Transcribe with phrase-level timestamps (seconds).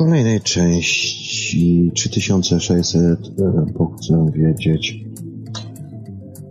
[0.00, 3.18] kolejnej części 3600
[3.78, 5.04] bo chcę wiedzieć.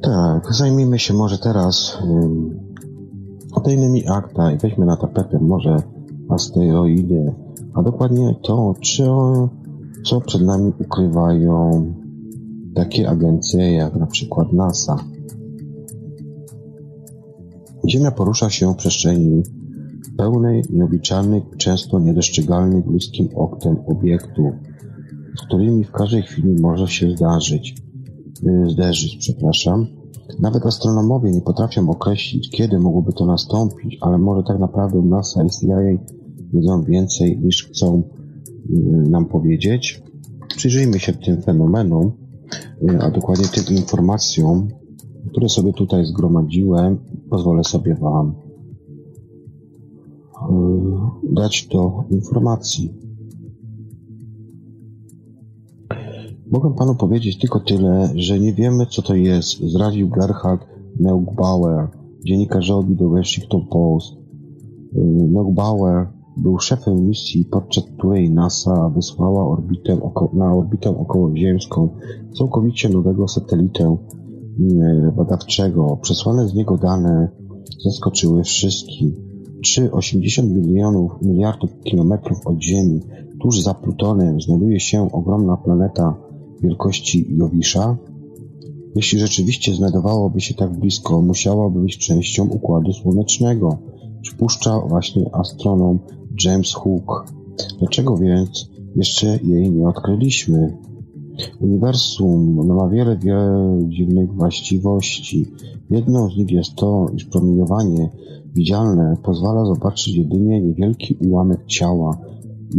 [0.01, 2.59] Tak, zajmijmy się może teraz um,
[3.51, 5.75] kolejnymi akta i weźmy na tapetę może
[6.29, 7.33] asteroidy,
[7.73, 9.03] a dokładnie to, czy,
[10.05, 11.93] co przed nami ukrywają
[12.75, 14.95] takie agencje jak na przykład NASA.
[17.87, 19.43] Ziemia porusza się w przestrzeni
[20.19, 24.53] pełnej nieobliczalnych, często niedostrzegalnych ludzkim okiem obiektów,
[25.37, 27.75] z którymi w każdej chwili może się zdarzyć,
[28.43, 29.87] yy, zderzyć, przepraszam.
[30.39, 35.49] Nawet astronomowie nie potrafią określić, kiedy mogłoby to nastąpić, ale może tak naprawdę NASA i
[35.49, 35.77] CIA
[36.53, 38.03] wiedzą więcej niż chcą
[38.69, 40.03] yy, nam powiedzieć.
[40.57, 42.11] Przyjrzyjmy się tym fenomenom,
[42.81, 44.67] yy, a dokładnie tym informacjom,
[45.31, 46.97] które sobie tutaj zgromadziłem.
[47.29, 48.48] Pozwolę sobie Wam
[51.23, 52.93] dać do informacji.
[56.51, 60.65] Mogę panu powiedzieć tylko tyle, że nie wiemy co to jest, zdradził Gerhard
[60.99, 61.87] Neugbauer,
[62.25, 64.13] dziennikarzowi do Washington Post.
[65.31, 66.07] Neugbauer
[66.37, 71.89] był szefem misji, podczas której NASA wysłała orbitę oko na orbitę okołoziemską
[72.37, 73.97] całkowicie nowego satelitę
[75.17, 75.97] badawczego.
[76.01, 77.29] Przesłane z niego dane
[77.85, 79.28] zaskoczyły wszystkich
[79.61, 82.99] czy 80 milionów miliardów kilometrów od Ziemi,
[83.41, 86.17] tuż za Plutonem, znajduje się ogromna planeta
[86.61, 87.97] wielkości Jowisza?
[88.95, 93.77] Jeśli rzeczywiście znajdowałoby się tak blisko, musiałaby być częścią Układu Słonecznego,
[94.21, 95.99] przypuszcza właśnie astronom
[96.45, 97.25] James Hook.
[97.79, 100.77] Dlaczego więc jeszcze jej nie odkryliśmy?
[101.61, 105.51] Uniwersum ma wiele, wiele dziwnych właściwości.
[105.89, 108.09] Jedną z nich jest to, iż promieniowanie
[108.55, 112.17] widzialne pozwala zobaczyć jedynie niewielki ułamek ciała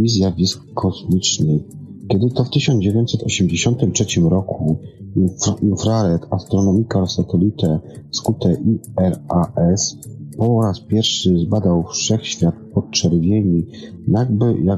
[0.02, 1.62] i zjawisk kosmicznych.
[2.08, 4.78] Kiedy to w 1983 roku
[5.62, 9.96] infrared Astronomical Satellite skute IRAS
[10.38, 13.66] po raz pierwszy zbadał wszechświat podczerwieni,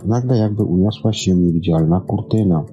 [0.07, 2.65] nagle jakby uniosła się niewidzialna kurtyna.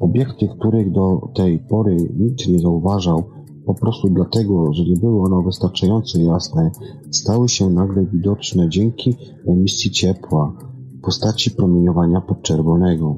[0.00, 3.24] Obiekty, których do tej pory nikt nie zauważał,
[3.66, 6.70] po prostu dlatego, że nie były one wystarczająco jasne,
[7.10, 9.16] stały się nagle widoczne dzięki
[9.46, 10.56] emisji ciepła
[10.98, 13.16] w postaci promieniowania podczerwonego.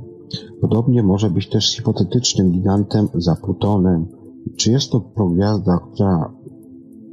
[0.61, 4.06] Podobnie może być też hipotetycznym gigantem za Plutonem.
[4.56, 6.35] Czy jest to progwiazda, która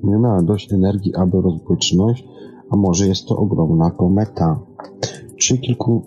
[0.04, 2.24] nie ma dość energii, aby rozbłysnąć,
[2.70, 4.60] a może jest to ogromna kometa?
[5.38, 6.02] Czy kilku,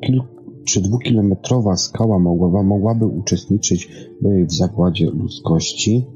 [0.00, 0.37] kilku
[0.68, 3.88] czy dwukilometrowa skała mogła, mogłaby uczestniczyć
[4.22, 6.06] w zakładzie ludzkości?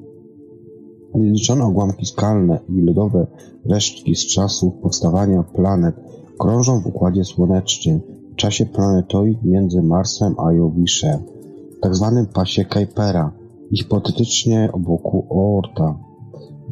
[1.15, 3.27] Niezliczone ogłamki skalne i lodowe
[3.65, 5.95] resztki z czasów powstawania planet
[6.39, 8.01] krążą w Układzie Słonecznym
[8.33, 11.19] w czasie planetoid między Marsem a Jowiszem,
[11.83, 12.13] tzw.
[12.15, 13.33] Tak pasie Kuipera
[13.77, 16.12] hipotetycznie obok Oorta.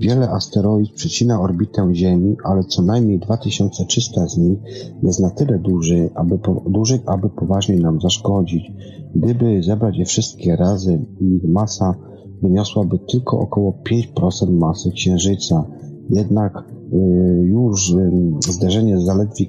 [0.00, 4.58] Wiele asteroid przecina orbitę Ziemi, ale co najmniej 2300 z nich
[5.02, 8.72] jest na tyle duży, aby, duży, aby poważnie nam zaszkodzić.
[9.14, 11.94] Gdyby zebrać je wszystkie razy, ich masa
[12.42, 13.78] wyniosłaby tylko około
[14.16, 15.64] 5% masy Księżyca.
[16.10, 16.96] Jednak y,
[17.44, 18.10] już y,
[18.48, 19.46] zderzenie z zaledwie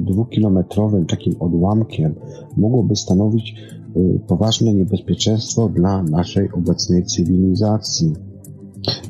[0.00, 2.14] dwukilometrowym takim odłamkiem
[2.56, 3.54] mogłoby stanowić
[3.96, 8.27] y, poważne niebezpieczeństwo dla naszej obecnej cywilizacji.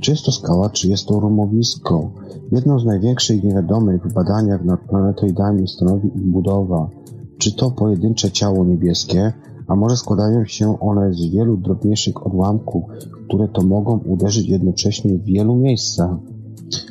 [0.00, 2.10] Czy jest to skała, czy jest to rumowisko?
[2.52, 6.90] Jedną z największych niewiadomych w badaniach nad planetoidami stanowi ich budowa.
[7.38, 9.32] Czy to pojedyncze ciało niebieskie,
[9.66, 12.84] a może składają się one z wielu drobniejszych odłamków,
[13.28, 16.16] które to mogą uderzyć jednocześnie w wielu miejscach?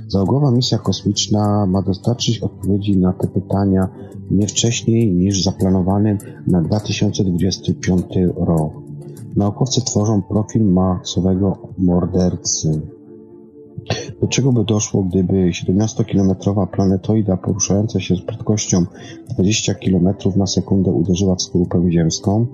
[0.08, 3.90] Załogowa misja kosmiczna ma dostarczyć odpowiedzi na te pytania
[4.32, 8.87] nie wcześniej niż zaplanowany na 2025 rok.
[9.38, 12.82] Naukowcy tworzą profil masowego mordercy.
[14.22, 18.86] Do czego by doszło, gdyby 17-kilometrowa planetoida poruszająca się z prędkością
[19.30, 22.48] 20 km na sekundę uderzyła w skorupę ziemską?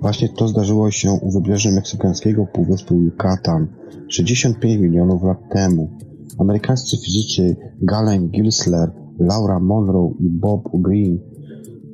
[0.00, 3.68] Właśnie to zdarzyło się u wybrzeży meksykańskiego półwyspu Yucatan
[4.08, 5.90] 65 milionów lat temu.
[6.38, 11.18] Amerykańscy fizycy Galen Gilsler, Laura Monroe i Bob Green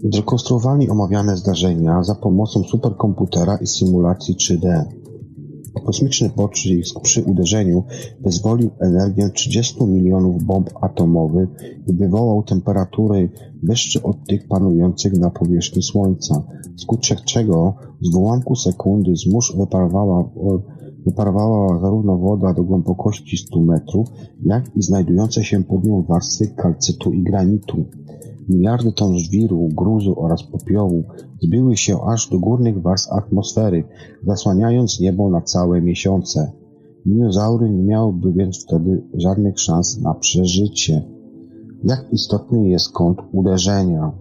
[0.04, 4.84] zrekonstruowali omawiane zdarzenia za pomocą superkomputera i symulacji 3D.
[5.84, 7.84] Kosmiczny poczysk przy uderzeniu
[8.20, 11.48] wyzwolił energię 30 milionów bomb atomowych
[11.87, 13.31] i wywołał temperatury
[13.62, 16.43] wyższe od tych panujących na powierzchni Słońca,
[16.76, 20.31] skutek czego z wyłamku sekundy z mórz wyparowała,
[21.06, 24.08] wyparowała zarówno woda do głębokości 100 metrów,
[24.44, 27.84] jak i znajdujące się pod nią warstwy kalcytu i granitu.
[28.48, 31.04] Miliardy ton żwiru, gruzu oraz popiołu
[31.43, 33.84] zbiły się aż do górnych warstw atmosfery,
[34.26, 36.52] zasłaniając niebo na całe miesiące.
[37.06, 41.02] Dinozaury nie miałyby więc wtedy żadnych szans na przeżycie.
[41.84, 44.12] Jak istotny jest kąt uderzenia?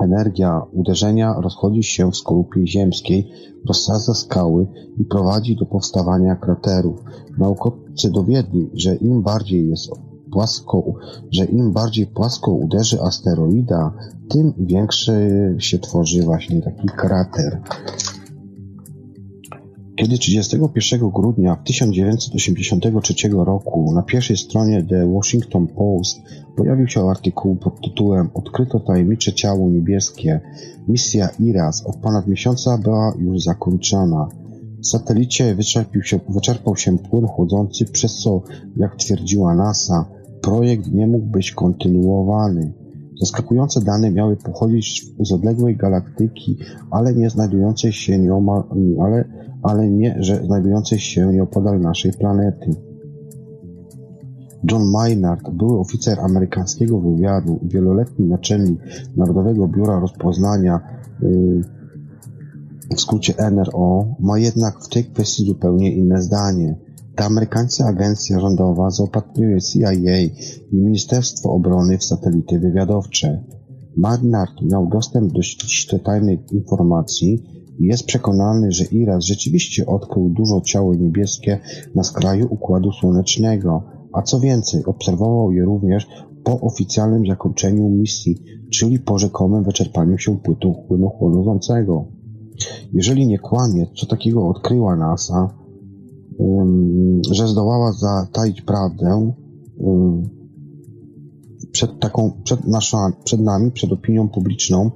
[0.00, 3.30] Energia uderzenia rozchodzi się w skorupie ziemskiej,
[3.68, 4.66] rozsadza skały
[4.98, 7.00] i prowadzi do powstawania kraterów.
[7.38, 9.90] Naukowcy dowiedli, że im bardziej jest
[10.32, 10.84] płasko,
[11.32, 13.92] że im bardziej płasko uderzy asteroida,
[14.28, 17.60] tym większy się tworzy właśnie taki krater.
[19.96, 26.20] Kiedy 31 grudnia 1983 roku na pierwszej stronie The Washington Post
[26.56, 30.40] pojawił się artykuł pod tytułem Odkryto tajemnicze ciało niebieskie,
[30.88, 34.28] misja IRAS od ponad miesiąca była już zakończona.
[34.82, 35.56] W satelicie
[36.04, 38.42] się, wyczerpał się płyn chłodzący, przez co,
[38.76, 40.04] jak twierdziła NASA,
[40.42, 42.72] projekt nie mógł być kontynuowany.
[43.20, 46.56] Zaskakujące dane miały pochodzić z odległej galaktyki,
[46.90, 48.62] ale nie znajdującej się nieomal,
[49.02, 49.24] ale,
[49.62, 52.74] ale nie, że znajdującej się nieopodal naszej planety.
[54.70, 58.80] John Maynard, były oficer amerykańskiego wywiadu i wieloletni naczelnik
[59.16, 60.80] Narodowego Biura Rozpoznania,
[61.22, 61.62] yy,
[62.96, 66.76] w skrócie NRO, ma jednak w tej kwestii zupełnie inne zdanie.
[67.16, 69.92] Ta amerykańska agencja rządowa zaopatruje CIA
[70.72, 73.44] i Ministerstwo Obrony w satelity wywiadowcze.
[73.96, 77.42] Magnard miał dostęp do ściśle tajnych informacji
[77.78, 81.58] i jest przekonany, że Iras rzeczywiście odkrył dużo ciało niebieskie
[81.94, 83.82] na skraju Układu Słonecznego,
[84.12, 86.06] a co więcej, obserwował je również
[86.44, 92.04] po oficjalnym zakończeniu misji, czyli po rzekomym wyczerpaniu się płytu płynu chłodzącego.
[92.92, 95.61] Jeżeli nie kłamie, co takiego odkryła NASA,
[97.30, 99.32] że zdołała zataić prawdę
[101.72, 104.90] przed taką, przed, nasza, przed nami, przed opinią publiczną.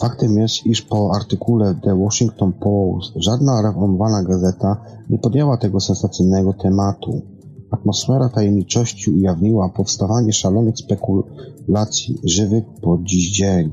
[0.00, 4.76] Faktem jest, iż po artykule The Washington Post żadna reformowana gazeta
[5.10, 7.22] nie podjęła tego sensacyjnego tematu.
[7.70, 13.70] Atmosfera tajemniczości ujawniła powstawanie szalonych spekulacji żywych po dziś dzień.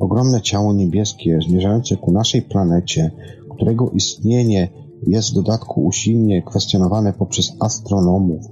[0.00, 3.10] Ogromne ciało niebieskie zmierzające ku naszej planecie,
[3.56, 4.68] którego istnienie
[5.06, 8.44] jest w dodatku usilnie kwestionowane poprzez astronomów,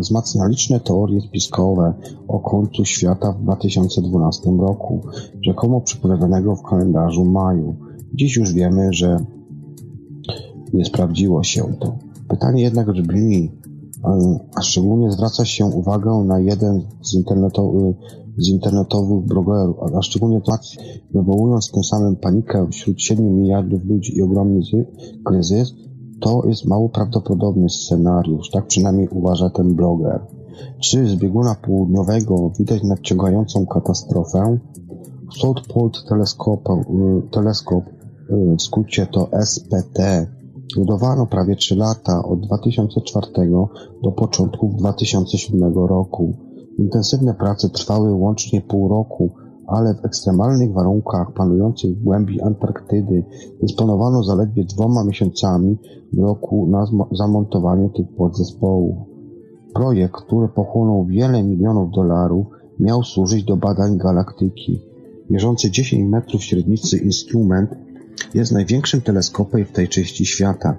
[0.00, 1.94] wzmacnia liczne teorie spiskowe
[2.28, 5.00] o końcu świata w 2012 roku,
[5.40, 7.76] rzekomo przepowiadanego w kalendarzu maju.
[8.14, 9.24] Dziś już wiemy, że
[10.72, 11.98] nie sprawdziło się to.
[12.28, 13.50] Pytanie jednak brzmi,
[14.54, 17.96] a szczególnie zwraca się uwagę na jeden z internetowych
[18.38, 20.52] z internetowych blogerów, a szczególnie to
[21.14, 24.60] wywołując tym samym panikę wśród 7 miliardów ludzi i ogromny
[25.24, 25.74] kryzys,
[26.20, 30.20] to jest mało prawdopodobny scenariusz, tak przynajmniej uważa ten bloger.
[30.80, 34.58] Czy z bieguna południowego widać nadciągającą katastrofę?
[35.40, 40.26] South Pole y, teleskop, y, w skrócie to SPT,
[40.76, 43.26] Budowano prawie 3 lata, od 2004
[44.02, 46.36] do początków 2007 roku.
[46.78, 49.30] Intensywne prace trwały łącznie pół roku,
[49.66, 53.24] ale w ekstremalnych warunkach panujących w głębi Antarktydy
[53.62, 55.78] dysponowano zaledwie dwoma miesiącami
[56.12, 58.96] w roku na zamontowanie tych podzespołów.
[59.74, 62.46] Projekt, który pochłonął wiele milionów dolarów,
[62.80, 64.80] miał służyć do badań galaktyki.
[65.30, 67.70] Mierzący 10 metrów średnicy instrument
[68.34, 70.76] jest największym teleskopem w tej części świata,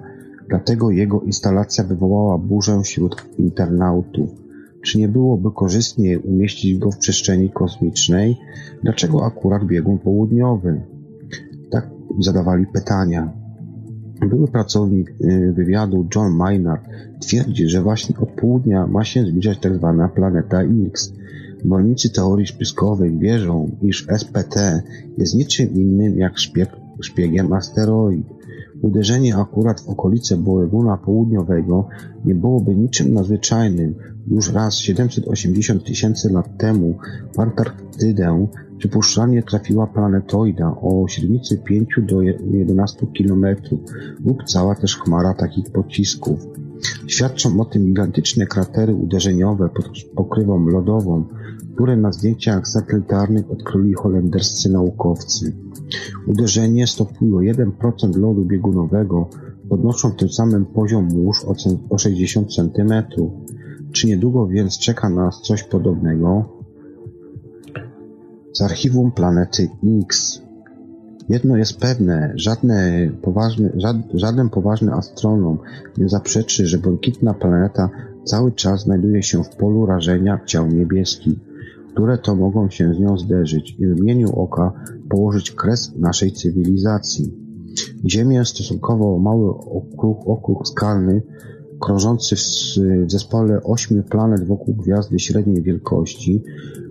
[0.48, 4.45] dlatego jego instalacja wywołała burzę wśród internautów.
[4.86, 8.36] Czy nie byłoby korzystniej umieścić go w przestrzeni kosmicznej?
[8.82, 10.80] Dlaczego akurat biegun południowy?
[11.70, 11.90] Tak
[12.20, 13.32] zadawali pytania.
[14.28, 16.84] Były pracownik y, wywiadu John Maynard
[17.20, 19.96] twierdzi, że właśnie od południa ma się zbliżać tzw.
[19.98, 21.12] Tak planeta X.
[21.64, 24.82] Zwolennicy teorii spiskowych wierzą, iż SPT
[25.18, 28.26] jest niczym innym jak szpieg, szpiegiem asteroid.
[28.82, 31.88] Uderzenie akurat w okolice Boeguna Południowego
[32.24, 33.94] nie byłoby niczym nadzwyczajnym.
[34.26, 36.94] Już raz 780 tysięcy lat temu
[37.34, 38.46] w Antarktydę
[38.78, 43.46] przypuszczalnie trafiła planetoida o średnicy 5 do 11 km
[44.24, 46.46] lub cała też chmara takich pocisków.
[47.06, 51.24] Świadczą o tym gigantyczne kratery uderzeniowe pod pokrywą lodową,
[51.76, 55.52] które na zdjęciach satelitarnych odkryli holenderscy naukowcy.
[56.26, 59.28] Uderzenie stopuje 1% lodu biegunowego,
[59.68, 61.44] podnosząc tym samym poziom mórz
[61.90, 62.92] o 60 cm.
[63.92, 66.44] Czy niedługo więc czeka nas coś podobnego?
[68.52, 69.68] Z archiwum planety
[70.04, 70.42] X.
[71.28, 75.58] Jedno jest pewne, żadne poważny, żad, żaden poważny astronom
[75.98, 77.90] nie zaprzeczy, że błękitna planeta
[78.24, 81.45] cały czas znajduje się w polu rażenia ciał niebieskich
[81.96, 84.72] które to mogą się z nią zderzyć i w mieniu oka
[85.08, 87.34] położyć kres naszej cywilizacji.
[88.08, 91.22] Ziemię stosunkowo mały okruch, okruch skalny,
[91.80, 92.40] krążący w,
[93.06, 96.42] w zespole ośmiu planet wokół gwiazdy średniej wielkości,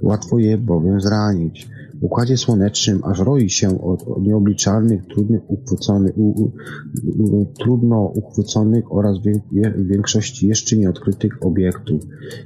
[0.03, 1.69] łatwo je bowiem zranić.
[2.05, 6.51] Układzie Słonecznym aż roi się od nieobliczalnych, trudnych uchwyconych, u, u,
[7.19, 9.17] u, trudno uchwyconych oraz
[9.75, 12.01] w większości jeszcze nieodkrytych obiektów.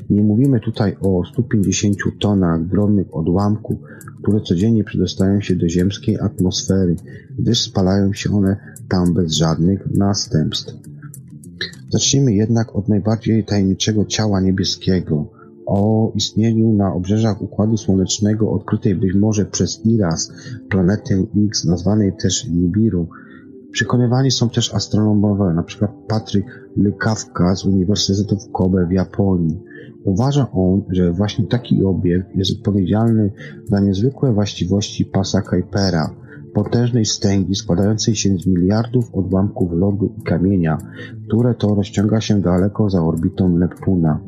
[0.10, 3.78] Nie mówimy tutaj o 150 tonach drobnych odłamków,
[4.22, 6.96] które codziennie przedostają się do ziemskiej atmosfery,
[7.40, 8.58] gdyż spalają się one
[8.90, 10.74] tam bez żadnych następstw.
[11.90, 15.26] Zacznijmy jednak od najbardziej tajemniczego ciała niebieskiego–
[15.70, 20.32] o istnieniu na obrzeżach Układu Słonecznego odkrytej być może przez Iras
[20.70, 23.08] planety X, nazwanej też Nibiru.
[23.72, 25.88] Przekonywani są też astronomowie, np.
[26.08, 26.46] Patryk
[26.78, 29.60] Lykawka z Uniwersytetu w Kobe w Japonii.
[30.06, 33.32] Uważa on, że właśnie taki obiekt jest odpowiedzialny
[33.66, 36.16] za niezwykłe właściwości pasa Kuipera,
[36.54, 40.78] potężnej stęgi składającej się z miliardów odłamków lodu i kamienia,
[41.28, 44.20] które to rozciąga się daleko za orbitą Neptuna.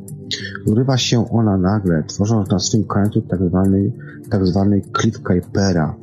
[0.66, 3.92] Urywa się ona nagle, tworząc na swym końcu tak zwany,
[4.30, 5.96] tak zwany Cliff Kuipera.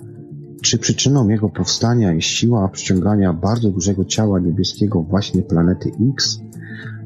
[0.63, 6.41] Czy przyczyną jego powstania jest siła przyciągania bardzo dużego ciała niebieskiego właśnie planety X?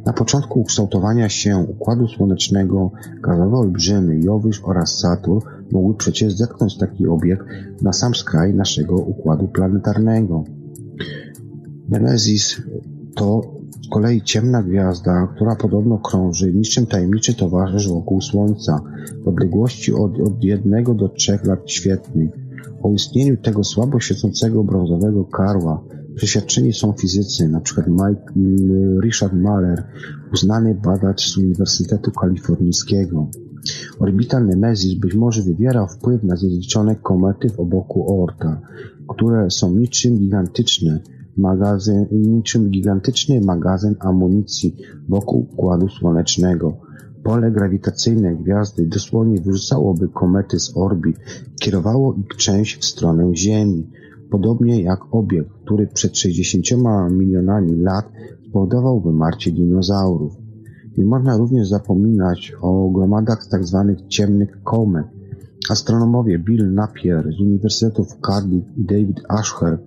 [0.07, 2.91] Na początku ukształtowania się Układu Słonecznego
[3.23, 7.45] gazowe olbrzymy Jowysz oraz Saturn mogły przecież zetknąć taki obiekt
[7.83, 10.45] na sam skraj naszego układu planetarnego.
[11.89, 12.63] Nemesis
[13.15, 13.41] to
[13.81, 18.81] z kolei ciemna gwiazda, która podobno krąży niczym tajemniczy towarzysz wokół Słońca
[19.25, 22.31] w odległości od, od jednego do trzech lat świetnych.
[22.83, 27.83] O istnieniu tego słabo świecącego brązowego karła przeświadczeni są fizycy, np.
[27.89, 28.33] Mike,
[29.03, 29.85] Richard Mahler,
[30.33, 33.31] uznany badacz z Uniwersytetu Kalifornijskiego.
[33.99, 38.61] Orbita Nemesis być może wywiera wpływ na zjednoczone komety w oboku Oorta,
[39.09, 41.01] które są niczym gigantyczne,
[41.37, 44.77] magazyn, niczym gigantyczny magazyn amunicji
[45.09, 46.77] wokół Układu Słonecznego.
[47.23, 51.17] Pole grawitacyjne gwiazdy dosłownie wyrzucałoby komety z orbit,
[51.61, 53.91] kierowało ich część w stronę Ziemi,
[54.31, 56.67] podobnie jak obiekt, który przed 60
[57.11, 58.05] milionami lat
[58.49, 60.33] spowodował wymarcie dinozaurów.
[60.99, 63.95] Nie można również zapominać o gromadach tzw.
[63.99, 65.07] Tak ciemnych komet.
[65.71, 69.79] Astronomowie Bill Napier z Uniwersytetu w Cardiff i David Asher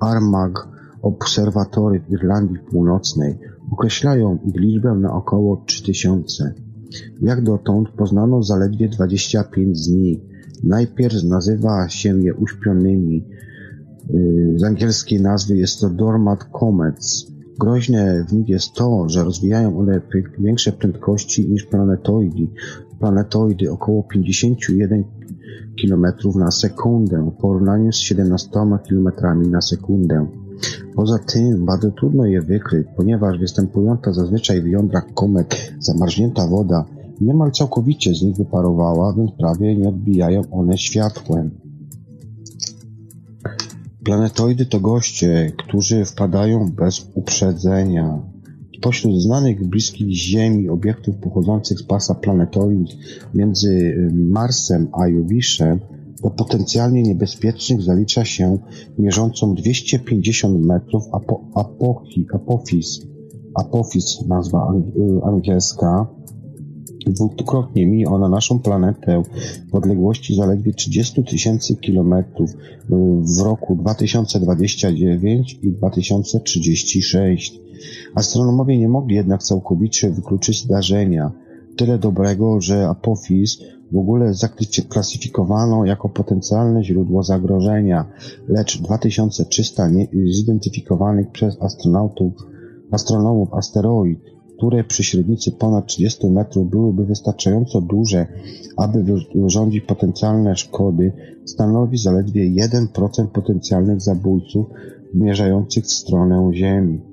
[0.00, 0.68] Armagh
[1.02, 3.38] Obserwatory w Irlandii Północnej
[3.72, 6.54] określają ich liczbę na około 3000.
[7.22, 10.20] Jak dotąd poznano zaledwie 25 z nich.
[10.64, 13.24] Najpierw nazywa się je uśpionymi.
[14.14, 17.26] Y, z angielskiej nazwy jest to Dormant Comets.
[17.60, 20.00] Groźne w nich jest to, że rozwijają one
[20.38, 22.46] większe prędkości niż planetoidy.
[22.98, 25.04] Planetoidy około 51
[25.82, 28.50] km na sekundę w porównaniu z 17
[28.88, 29.08] km
[29.50, 30.26] na sekundę.
[30.94, 36.84] Poza tym bardzo trudno je wykryć, ponieważ występująca zazwyczaj w jądrach komet zamarznięta woda
[37.20, 41.50] niemal całkowicie z nich wyparowała, więc prawie nie odbijają one światłem.
[44.04, 48.18] Planetoidy to goście, którzy wpadają bez uprzedzenia.
[48.80, 52.96] Spośród znanych bliskich Ziemi obiektów pochodzących z pasa planetoid
[53.34, 55.80] między Marsem a Jowiszem
[56.22, 58.58] do potencjalnie niebezpiecznych zalicza się
[58.98, 63.00] mierzącą 250 metrów apo, apochi, Apophis,
[63.54, 64.72] Apophis nazwa
[65.24, 66.06] angielska.
[67.06, 69.22] Dwukrotnie mija ona naszą planetę
[69.70, 72.50] w odległości zaledwie 30 tysięcy kilometrów
[73.38, 77.69] w roku 2029 i 2036.
[78.14, 81.32] Astronomowie nie mogli jednak całkowicie wykluczyć zdarzenia.
[81.76, 83.58] Tyle dobrego, że Apophis
[83.92, 88.06] w ogóle zaklasyfikowano jako potencjalne źródło zagrożenia,
[88.48, 89.88] lecz 2300
[90.32, 92.32] zidentyfikowanych przez astronautów,
[92.90, 94.18] astronomów asteroid,
[94.56, 98.26] które przy średnicy ponad 30 metrów byłyby wystarczająco duże,
[98.76, 101.12] aby wyrządzić potencjalne szkody,
[101.44, 104.66] stanowi zaledwie 1% potencjalnych zabójców
[105.14, 107.09] zmierzających w stronę Ziemi.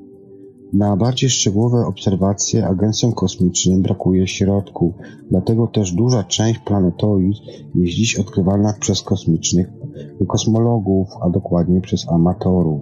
[0.73, 4.93] Na bardziej szczegółowe obserwacje agencjom kosmicznym brakuje środków,
[5.31, 7.37] dlatego też duża część planetoid
[7.75, 9.67] jest dziś odkrywana przez kosmicznych
[10.27, 12.81] kosmologów, a dokładnie przez amatorów.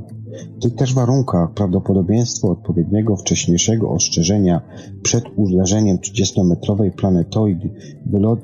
[0.58, 4.62] W tych też warunkach prawdopodobieństwo odpowiedniego wcześniejszego ostrzeżenia
[5.04, 7.70] przed uderzeniem 30-metrowej planetoidy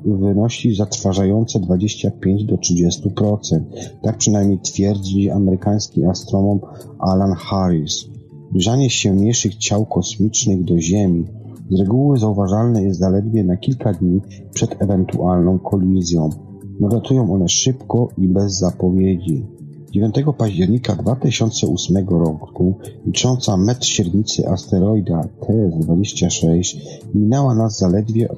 [0.04, 3.60] wynosi zatrważające 25 do 30%.
[4.02, 6.60] Tak przynajmniej twierdzi amerykański astronom
[6.98, 8.12] Alan Harris.
[8.52, 11.24] Zbliżanie się mniejszych ciał kosmicznych do Ziemi
[11.70, 14.20] z reguły zauważalne jest zaledwie na kilka dni
[14.54, 16.30] przed ewentualną kolizją.
[16.80, 19.46] Nadatują one szybko i bez zapowiedzi.
[19.92, 22.74] 9 października 2008 roku
[23.06, 26.76] licząca metr średnicy asteroida TS-26
[27.14, 28.28] minęła nas zaledwie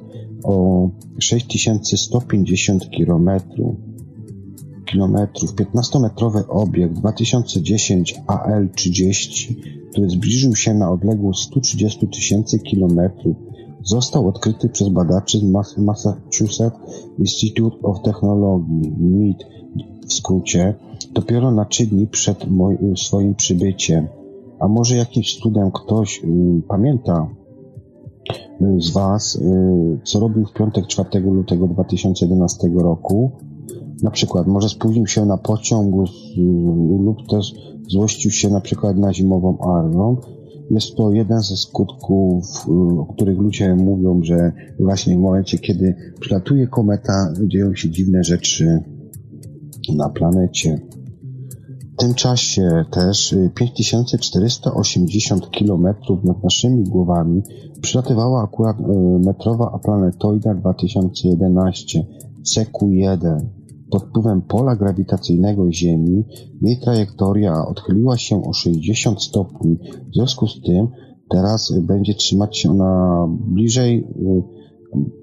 [0.43, 3.29] o 6150 km.
[4.95, 5.55] Kilometrów.
[5.55, 9.53] 15-metrowy obiekt 2010 AL-30
[9.95, 13.35] który zbliżył się na odległość 130 tysięcy kilometrów,
[13.83, 15.43] został odkryty przez badaczy z
[15.77, 16.79] Massachusetts
[17.19, 19.37] Institute of Technology, MIT
[20.07, 20.75] w skrócie,
[21.13, 22.45] dopiero na trzy dni przed
[22.95, 24.07] swoim przybyciem.
[24.59, 26.27] A może jakimś cudem ktoś y,
[26.67, 27.27] pamięta
[28.61, 33.31] y, z Was, y, co robił w piątek 4 lutego 2011 roku?
[34.03, 35.95] Na przykład, może spóźnił się na pociąg
[36.99, 37.53] lub też
[37.89, 40.17] złościł się na przykład na zimową armią.
[40.71, 45.95] Jest to jeden ze skutków, y, o których ludzie mówią, że właśnie w momencie, kiedy
[46.19, 48.83] przylatuje kometa, dzieją się dziwne rzeczy
[49.95, 50.81] na planecie.
[51.93, 55.83] W tym czasie też 5480 y, km
[56.23, 57.41] nad naszymi głowami
[57.81, 58.83] przylatywała akurat y,
[59.25, 62.05] metrowa planetoida 2011
[62.43, 63.39] CQ-1
[63.91, 66.23] pod wpływem pola grawitacyjnego Ziemi
[66.61, 69.77] jej trajektoria odchyliła się o 60 stopni.
[70.11, 70.87] W związku z tym
[71.29, 74.43] teraz będzie trzymać się ona bliżej, y,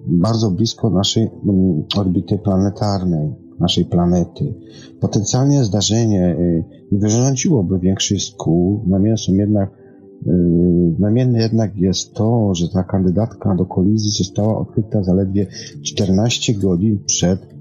[0.07, 4.55] bardzo blisko naszej mm, orbity planetarnej, naszej planety.
[5.01, 9.71] Potencjalnie zdarzenie y, nie wyrządziłoby większych skół, natomiast jednak
[10.27, 15.47] y, Znamienne jednak jest to, że ta kandydatka do kolizji została odkryta zaledwie
[15.83, 17.53] 14 godzin przed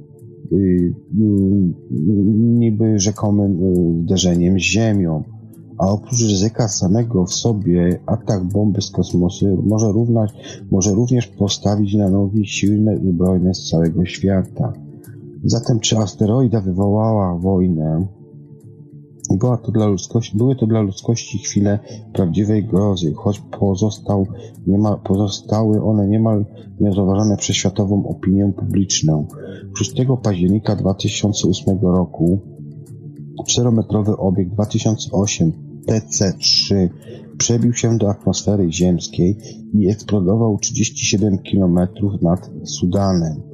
[2.60, 5.24] niby rzekomym y, zderzeniem z Ziemią.
[5.78, 10.32] A oprócz ryzyka samego w sobie, atak bomby z kosmosu może, równać,
[10.72, 14.74] może również postawić na nogi silne zbrojne z całego świata.
[15.44, 18.08] Zatem czy asteroida wywołała wojnę?
[19.38, 21.80] Była to dla ludzkości, były to dla ludzkości chwile
[22.14, 24.28] prawdziwej grozy, choć pozostał
[24.68, 26.46] niemal, pozostały one niemal
[26.80, 29.28] niezauważone przez światową opinię publiczną.
[29.78, 32.40] 6 października 2008 roku
[33.48, 35.52] czterometrowy obiekt 2008
[35.88, 36.90] TC-3
[37.38, 39.38] przebił się do atmosfery ziemskiej
[39.74, 41.80] i eksplodował 37 km
[42.22, 43.51] nad Sudanem.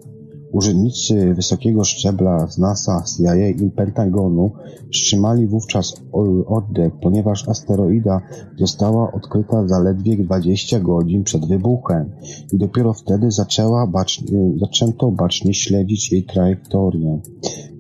[0.52, 4.52] Urzędnicy wysokiego szczebla z NASA, CIA i Pentagonu
[4.94, 5.94] wstrzymali wówczas
[6.48, 8.22] oddech, ponieważ asteroida
[8.60, 12.12] została odkryta zaledwie 20 godzin przed wybuchem
[12.54, 13.92] i dopiero wtedy zaczęła
[14.60, 17.20] zaczęto bacznie śledzić jej trajektorię.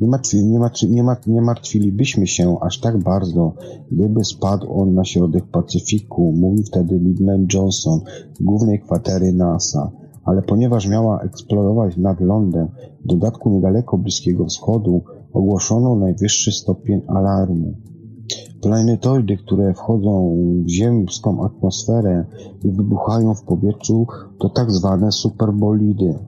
[0.01, 3.53] Nie, martwi, nie, martwi, nie, nie martwilibyśmy się aż tak bardzo,
[3.91, 7.99] gdyby spadł on na środek Pacyfiku, mówił wtedy Lyndon Johnson
[8.39, 9.91] głównej kwatery NASA
[10.28, 12.68] ale ponieważ miała eksplodować nad lądem,
[13.04, 15.02] w dodatku niedaleko Bliskiego Wschodu,
[15.34, 17.74] ogłoszono najwyższy stopień alarmu.
[18.62, 22.26] Planetoidy, które wchodzą w ziemską atmosferę
[22.63, 24.08] i wybuchają w powietrzu,
[24.40, 26.20] to tak zwane superbolidy.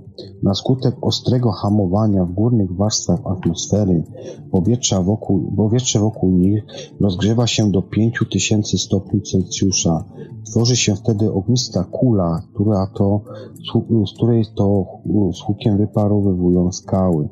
[0.43, 4.03] Na skutek ostrego hamowania w górnych warstwach atmosfery
[4.51, 6.63] powietrza wokół, powietrze wokół nich
[7.01, 10.03] rozgrzewa się do 5000 stopni Celsjusza.
[10.45, 13.21] Tworzy się wtedy ognista kula, która to,
[14.07, 14.85] z której to
[15.33, 17.29] z hukiem wyparowywują skały.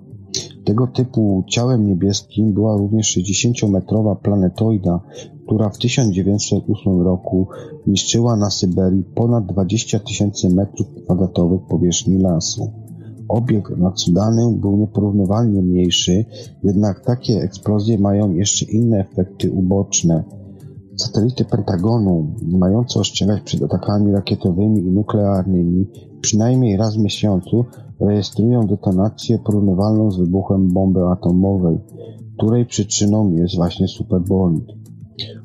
[0.66, 5.00] Tego typu ciałem niebieskim była również 60-metrowa planetoida,
[5.48, 7.48] która w 1908 roku
[7.88, 12.72] niszczyła na Syberii ponad 20 tysięcy metrów kwadratowych powierzchni lasu.
[13.28, 16.26] Obieg nad Sudanem był nieporównywalnie mniejszy,
[16.64, 20.24] jednak takie eksplozje mają jeszcze inne efekty uboczne.
[20.96, 25.88] Satelity Pentagonu, mające ostrzegać przed atakami rakietowymi i nuklearnymi,
[26.22, 27.66] przynajmniej raz w miesiącu
[28.00, 31.78] rejestrują detonację porównywalną z wybuchem bomby atomowej,
[32.38, 34.87] której przyczyną jest właśnie superbolid.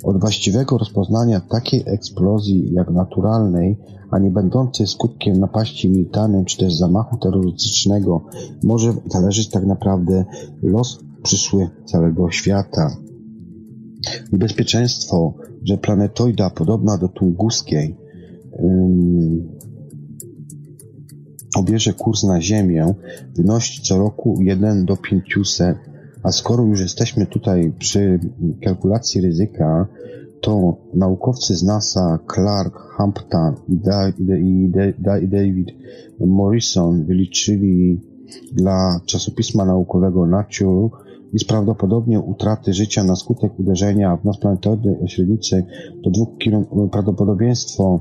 [0.05, 3.79] Od właściwego rozpoznania takiej eksplozji jak naturalnej,
[4.11, 8.25] a nie będącej skutkiem napaści militarnej czy też zamachu terrorystycznego
[8.63, 10.25] może zależeć tak naprawdę
[10.63, 12.97] los przyszły całego świata.
[14.33, 17.97] Niebezpieczeństwo, że planetoida podobna do tunguskiej
[21.57, 22.95] obierze kurs na Ziemię,
[23.37, 25.77] wynosi co roku 1 do 500,
[26.23, 28.21] a skoro już jesteśmy tutaj przy
[28.65, 29.87] kalkulacji ryzyka,
[30.41, 35.69] to naukowcy z NASA Clark Hampton i, da, i, da, i David
[36.21, 38.01] Morrison wyliczyli
[38.53, 40.89] dla czasopisma naukowego Nature,
[41.33, 44.25] iż prawdopodobnie utraty życia na skutek uderzenia w
[45.05, 45.65] o średnicy
[46.05, 48.01] do 2 km, prawdopodobieństwo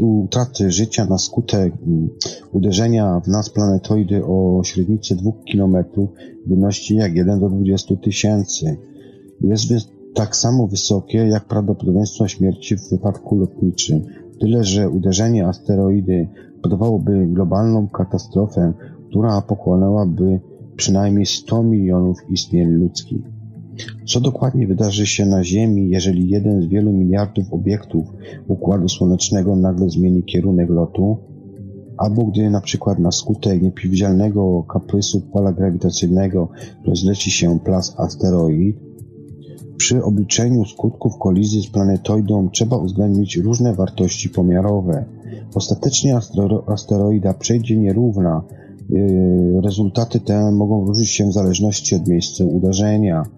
[0.00, 2.08] utraty życia na skutek mm,
[2.52, 5.76] uderzenia w nas planetoidy o średnicy 2 km
[6.46, 8.76] wynosi jak 1 do 20 tysięcy.
[9.40, 9.72] Jest
[10.14, 14.02] tak samo wysokie jak prawdopodobieństwo śmierci w wypadku lotniczym.
[14.40, 16.28] Tyle, że uderzenie asteroidy
[16.62, 18.72] podawałoby globalną katastrofę,
[19.08, 20.40] która pochłonęłaby
[20.76, 23.37] przynajmniej 100 milionów istnień ludzkich.
[24.06, 28.06] Co dokładnie wydarzy się na Ziemi, jeżeli jeden z wielu miliardów obiektów
[28.48, 31.16] Układu Słonecznego nagle zmieni kierunek lotu?
[31.96, 36.48] Albo gdy na przykład na skutek nieprzewidzialnego kaprysu pola grawitacyjnego
[36.86, 38.76] rozleci się plas asteroid?
[39.76, 45.04] Przy obliczeniu skutków kolizji z planetoidą trzeba uwzględnić różne wartości pomiarowe.
[45.54, 46.18] Ostatecznie
[46.66, 48.42] asteroida przejdzie nierówna.
[48.90, 53.37] Yy, rezultaty te mogą różnić się w zależności od miejsca uderzenia.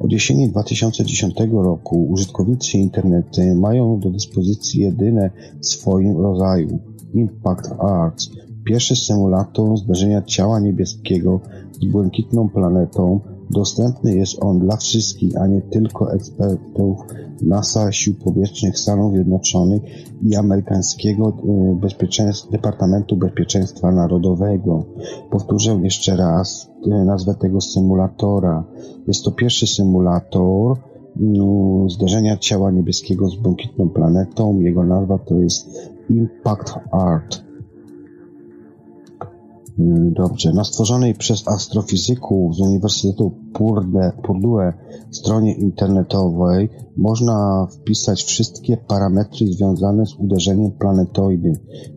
[0.00, 6.78] Od jesieni 2010 roku użytkownicy internetu mają do dyspozycji jedyne w swoim rodzaju
[7.14, 8.30] Impact Arts,
[8.64, 11.40] pierwszy symulator zdarzenia ciała niebieskiego
[11.72, 13.20] z błękitną planetą.
[13.50, 16.98] Dostępny jest on dla wszystkich, a nie tylko ekspertów
[17.42, 19.82] NASA, Sił Powietrznych Stanów Zjednoczonych
[20.22, 24.84] i amerykańskiego y, Bezpieczeństw, Departamentu Bezpieczeństwa Narodowego.
[25.30, 28.64] Powtórzę jeszcze raz y, nazwę tego symulatora.
[29.08, 30.76] Jest to pierwszy symulator
[31.16, 34.60] no, zdarzenia ciała niebieskiego z błękitną planetą.
[34.60, 35.68] Jego nazwa to jest
[36.10, 37.49] Impact Art.
[39.78, 40.52] Mm, dobrze.
[40.52, 43.32] Na stworzonej przez astrofizyków z Uniwersytetu
[44.22, 44.72] Purdue
[45.10, 51.52] stronie internetowej można wpisać wszystkie parametry związane z uderzeniem planetoidy,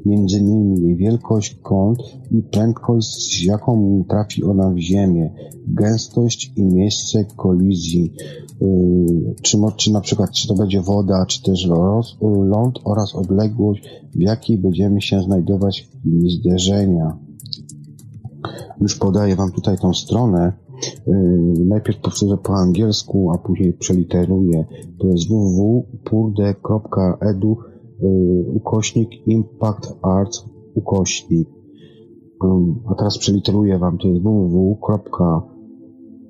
[0.06, 2.00] innymi jej wielkość, kąt
[2.32, 5.34] i prędkość, z jaką trafi ona w Ziemię,
[5.68, 8.14] gęstość i miejsce kolizji,
[8.62, 11.68] yy, czy, czy na przykład czy to będzie woda, czy też
[12.22, 13.84] ląd oraz odległość,
[14.16, 17.18] w jakiej będziemy się znajdować w chwili zderzenia.
[18.82, 20.54] Już podaję Wam tutaj tą stronę.
[21.08, 24.66] Yy, najpierw powtórzę po angielsku, a później przeliteruję.
[25.00, 27.58] To jest www.purde.edu
[28.02, 31.50] yy, ukośnik Impact Arts ukośnik.
[32.44, 32.50] Yy,
[32.92, 33.98] a teraz przeliteruję Wam.
[33.98, 34.78] To jest www.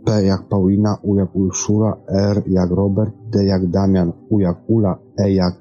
[0.06, 5.00] P jak Paulina, U jak Urszula, R jak Robert, D jak Damian, U jak Ula,
[5.18, 5.54] E jak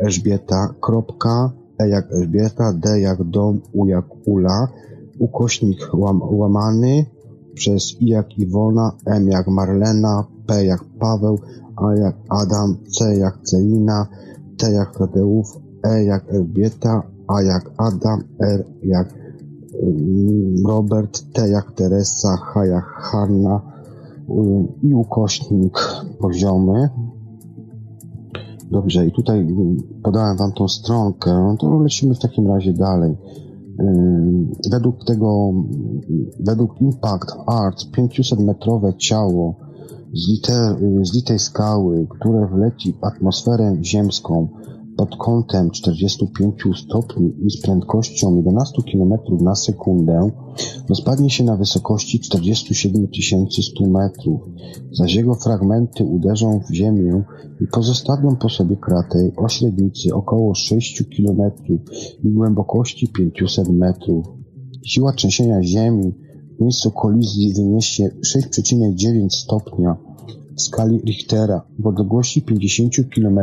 [0.00, 4.68] Elżbieta, kropka, E jak Elżbieta, D jak Dom, U jak Ula,
[5.18, 7.06] ukośnik łam, łamany
[7.54, 11.38] przez I jak Iwona, M jak Marlena, P jak Paweł,
[11.76, 14.06] A jak Adam, C jak Celina,
[14.58, 15.48] T jak Tadeusz,
[15.84, 19.14] E jak Elżbieta, A jak Adam, R jak
[19.82, 23.76] mm, Robert, T jak Teresa, H jak Hanna
[24.82, 25.78] i ukośnik
[26.20, 26.88] poziomy.
[28.70, 29.46] Dobrze, i tutaj
[30.02, 33.16] podałem Wam tą stronkę, to lecimy w takim razie dalej.
[34.70, 35.52] Według tego,
[36.40, 39.54] według Impact Arts 500-metrowe ciało
[40.14, 44.48] z, liter, z litej skały, które wleci w atmosferę ziemską
[44.96, 50.30] pod kątem 45 stopni i z prędkością 11 km na sekundę
[50.88, 54.40] rozpadnie się na wysokości 47 100 metrów,
[54.92, 57.24] zaś jego fragmenty uderzą w ziemię
[57.60, 61.52] i pozostawią po sobie krater o średnicy około 6 km
[62.24, 64.26] i głębokości 500 metrów.
[64.84, 66.14] Siła trzęsienia ziemi
[66.58, 70.05] w miejscu kolizji wyniesie 6,9 stopnia
[70.56, 73.38] w skali Richtera w odległości 50 km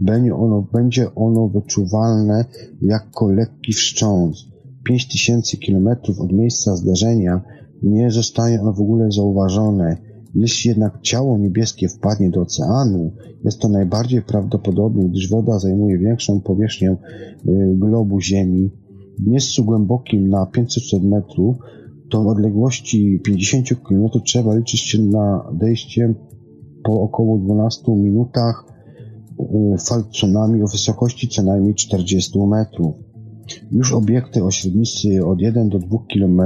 [0.00, 2.44] będzie ono, będzie ono wyczuwalne
[2.82, 4.48] jako lekki wstrząs.
[4.84, 7.40] 5000 km od miejsca zdarzenia
[7.82, 9.96] nie zostaje ono w ogóle zauważone.
[10.34, 13.12] Jeśli jednak ciało niebieskie wpadnie do oceanu,
[13.44, 16.96] jest to najbardziej prawdopodobne, gdyż woda zajmuje większą powierzchnię y,
[17.74, 18.70] globu Ziemi.
[19.18, 21.56] W miejscu głębokim na 500 metrów
[22.10, 26.14] to odległości 50 km trzeba liczyć się nadejściem
[26.84, 28.64] po około 12 minutach
[29.40, 32.94] y, fal tsunami o wysokości co najmniej 40 metrów.
[33.70, 36.40] Już obiekty o średnicy od 1 do 2 km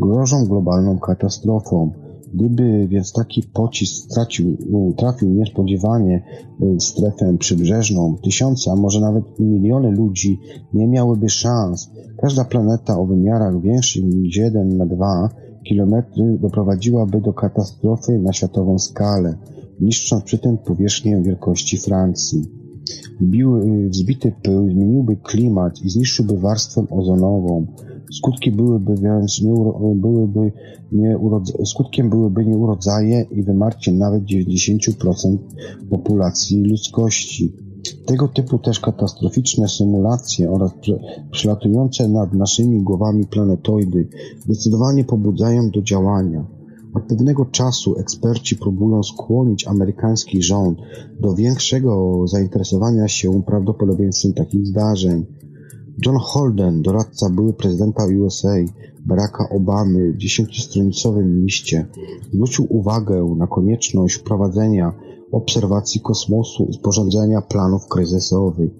[0.00, 1.92] grożą globalną katastrofą.
[2.34, 4.56] Gdyby więc taki pocisk stracił,
[4.96, 6.22] trafił niespodziewanie
[6.62, 10.40] y, strefę przybrzeżną, tysiące, a może nawet miliony ludzi
[10.72, 11.90] nie miałyby szans.
[12.22, 15.30] Każda planeta o wymiarach większych niż 1 na 2
[15.68, 15.94] km
[16.40, 19.36] doprowadziłaby do katastrofy na światową skalę,
[19.80, 22.42] niszcząc przy tym powierzchnię wielkości Francji.
[23.22, 27.66] Biły, wzbity pył zmieniłby klimat i zniszczyłby warstwę ozonową.
[28.18, 30.52] Skutki byłyby więc nieuro, byłyby
[30.92, 35.36] nieurodz, skutkiem byłyby nieurodzaje i wymarcie nawet 90%
[35.90, 37.52] populacji ludzkości.
[38.06, 40.72] Tego typu też katastroficzne symulacje oraz
[41.30, 44.08] przelatujące nad naszymi głowami planetoidy
[44.44, 46.44] zdecydowanie pobudzają do działania.
[46.94, 50.78] Od pewnego czasu eksperci próbują skłonić amerykański rząd
[51.20, 55.24] do większego zainteresowania się prawdopodobieństwem takich zdarzeń.
[56.06, 58.54] John Holden, doradca były prezydenta USA
[59.06, 61.86] Baracka Obamy w dziesięciostronicowym liście
[62.32, 64.92] zwrócił uwagę na konieczność wprowadzenia
[65.32, 68.70] obserwacji kosmosu i sporządzenia planów kryzysowych.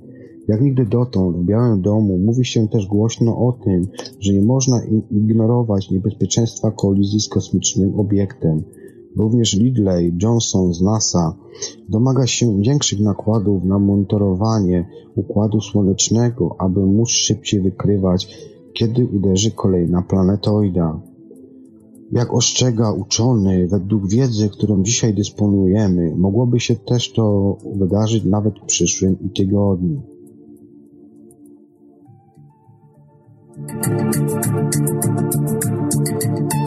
[0.48, 3.87] Jak nigdy dotąd w Białym Domu mówi się też głośno o tym,
[4.20, 8.62] że nie można ignorować niebezpieczeństwa kolizji z kosmicznym obiektem.
[9.16, 11.37] Również Lidley Johnson z NASA
[11.88, 18.29] domaga się większych nakładów na monitorowanie Układu Słonecznego, aby móc szybciej wykrywać,
[18.72, 21.00] kiedy uderzy kolejna planetoida.
[22.12, 28.64] Jak ostrzega uczony, według wiedzy, którą dzisiaj dysponujemy, mogłoby się też to wydarzyć nawet w
[28.64, 30.03] przyszłym tygodniu.
[36.35, 36.63] Są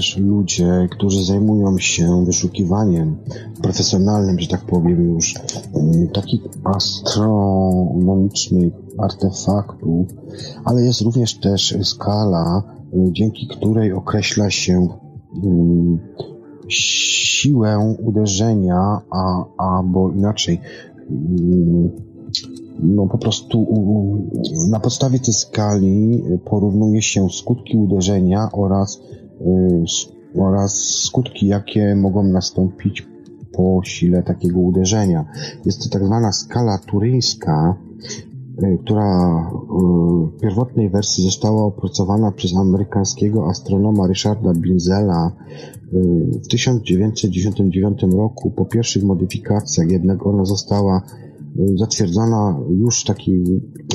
[0.00, 3.16] również ludzie, którzy zajmują się wyszukiwaniem
[3.62, 5.38] profesjonalnym, że tak powiem już, y,
[6.14, 10.08] takich astronomicznych artefaktów,
[10.64, 12.62] ale jest również też skala,
[12.94, 14.88] y, dzięki której określa się
[15.36, 15.40] y,
[16.68, 20.60] siłę uderzenia, a, albo inaczej,
[22.82, 23.66] no po prostu
[24.70, 29.00] na podstawie tej skali porównuje się skutki uderzenia oraz
[30.34, 30.74] oraz
[31.04, 33.06] skutki, jakie mogą nastąpić
[33.52, 35.24] po sile takiego uderzenia.
[35.64, 37.76] Jest to tak zwana skala turyńska,
[38.62, 45.32] y, która y, w pierwotnej wersji została opracowana przez amerykańskiego astronoma Richarda Binzela
[46.42, 48.50] w 1999 roku.
[48.50, 51.02] Po pierwszych modyfikacjach jednak ona została
[51.74, 53.44] zatwierdzona już w takiej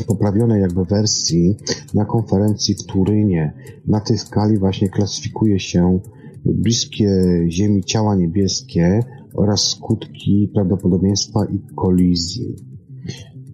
[0.07, 1.55] poprawionej jakby wersji
[1.93, 3.53] na konferencji w Turynie.
[3.87, 5.99] Na tej skali właśnie klasyfikuje się
[6.45, 7.09] bliskie
[7.49, 12.55] Ziemi ciała niebieskie oraz skutki prawdopodobieństwa i kolizji.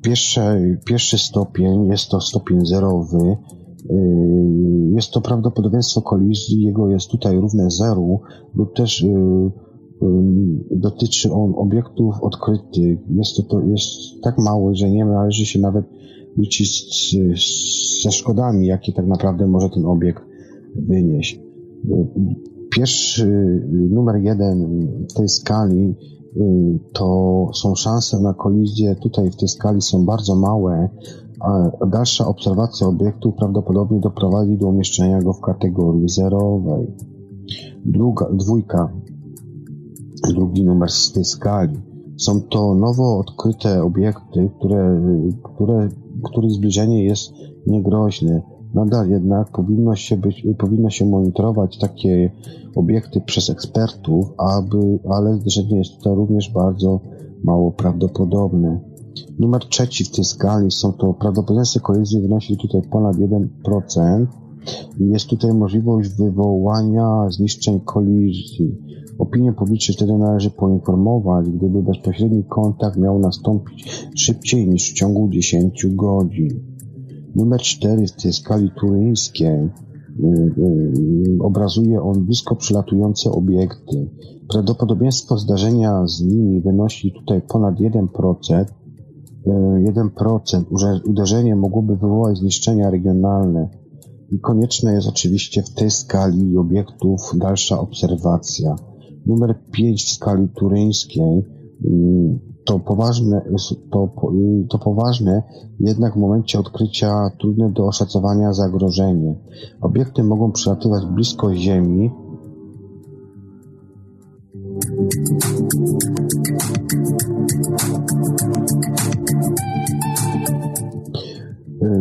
[0.01, 0.41] Pierwszy,
[0.85, 3.37] pierwszy stopień jest to stopień zerowy.
[3.89, 8.19] Yy, jest to prawdopodobieństwo kolizji, jego jest tutaj równe zeru
[8.55, 9.51] lub też yy,
[10.71, 12.99] dotyczy on obiektów odkrytych.
[13.09, 13.89] Jest to, to jest
[14.23, 15.85] tak mały, że nie należy się nawet
[16.37, 20.23] liczyć z, ze szkodami, jakie tak naprawdę może ten obiekt
[20.75, 21.39] wynieść.
[22.75, 23.27] Pierwszy
[23.91, 25.95] numer jeden w tej skali
[26.93, 30.89] to są szanse na kolizję tutaj w tej skali są bardzo małe,
[31.39, 36.87] a dalsza obserwacja obiektu prawdopodobnie doprowadzi do umieszczenia go w kategorii zerowej.
[37.85, 38.93] Druga, dwójka,
[40.29, 41.79] drugi numer z tej skali.
[42.17, 45.01] Są to nowo odkryte obiekty, które,
[45.43, 45.89] które,
[46.23, 47.33] których zbliżenie jest
[47.67, 48.41] niegroźne.
[48.73, 52.31] Nadal jednak powinno się, być, powinno się monitorować takie
[52.75, 56.99] obiekty przez ekspertów, aby, ale zderzenie jest tutaj również bardzo
[57.43, 58.79] mało prawdopodobne.
[59.39, 64.25] Numer trzeci w tej skali są to prawdopodobieństwo kolizji wynosi tutaj ponad 1%.
[64.99, 68.77] Jest tutaj możliwość wywołania zniszczeń kolizji.
[69.21, 75.85] Opinię publiczną wtedy należy poinformować, gdyby bezpośredni kontakt miał nastąpić szybciej niż w ciągu 10
[75.89, 76.49] godzin.
[77.35, 79.69] Numer 4 w tej skali turyńskiej y,
[80.23, 84.09] y, obrazuje on blisko przylatujące obiekty.
[84.49, 88.65] Prawdopodobieństwo zdarzenia z nimi wynosi tutaj ponad 1%.
[89.45, 93.69] 1% y, uderzenie mogłoby wywołać zniszczenia regionalne
[94.31, 98.75] i konieczne jest oczywiście w tej skali obiektów dalsza obserwacja.
[99.25, 101.43] Numer 5 w skali turyńskiej
[102.65, 103.41] to poważne,
[103.91, 104.09] to,
[104.69, 105.43] to poważne,
[105.79, 109.35] jednak w momencie odkrycia trudne do oszacowania zagrożenie.
[109.81, 112.11] Obiekty mogą przelatywać blisko Ziemi,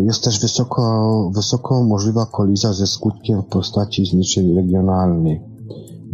[0.04, 5.49] Jest też wysoko, wysoko możliwa kolizja ze skutkiem w postaci zniszczeń regionalnych.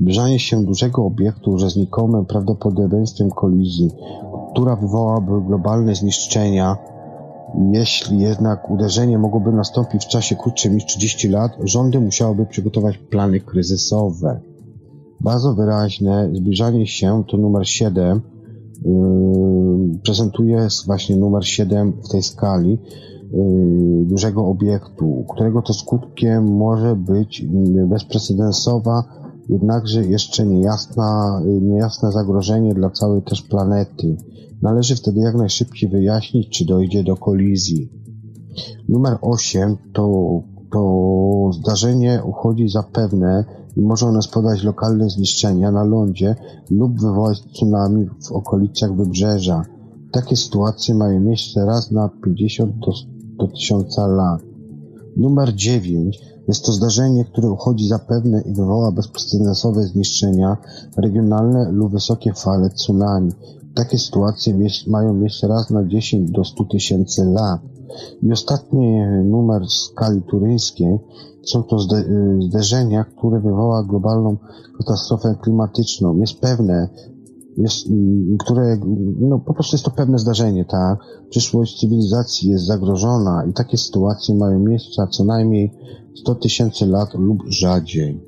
[0.01, 3.91] Zbliżanie się dużego obiektu ze znikomym prawdopodobieństwem kolizji,
[4.53, 6.77] która wywołałaby globalne zniszczenia,
[7.73, 13.41] jeśli jednak uderzenie mogłoby nastąpić w czasie krótszym niż 30 lat, rządy musiałyby przygotować plany
[13.41, 14.41] kryzysowe.
[15.21, 18.21] Bardzo wyraźne zbliżanie się to numer 7
[18.85, 18.93] yy,
[20.05, 27.47] prezentuje właśnie numer 7 w tej skali yy, dużego obiektu, którego to skutkiem może być
[27.89, 34.17] bezprecedensowa jednakże jeszcze niejasna, niejasne zagrożenie dla całej też planety.
[34.63, 37.91] Należy wtedy jak najszybciej wyjaśnić, czy dojdzie do kolizji.
[38.89, 40.41] Numer 8 to,
[40.73, 43.45] to zdarzenie uchodzi za pewne
[43.77, 46.37] i może ono spodać lokalne zniszczenia na lądzie
[46.71, 49.63] lub wywołać tsunami w okolicach wybrzeża.
[50.13, 52.93] Takie sytuacje mają miejsce raz na 50 do,
[53.39, 54.56] do 1000 lat.
[55.16, 60.57] Numer 9 jest to zdarzenie, które uchodzi zapewne i wywoła bezprecedensowe zniszczenia
[60.96, 63.33] regionalne lub wysokie fale tsunami.
[63.74, 67.61] Takie sytuacje mają miejsce raz na 10 do 100 tysięcy lat.
[68.22, 70.98] I ostatni numer skali turyńskiej
[71.46, 71.76] są to
[72.48, 74.37] zderzenia, które wywoła globalną
[74.79, 76.16] katastrofę klimatyczną.
[76.16, 76.88] Jest pewne,
[77.57, 77.88] jest,
[78.38, 78.81] które,
[79.21, 80.99] no po prostu jest to pewne zdarzenie, tak?
[81.31, 85.73] Przyszłość cywilizacji jest zagrożona i takie sytuacje mają miejsce co najmniej
[86.14, 88.21] 100 tysięcy lat lub rzadziej.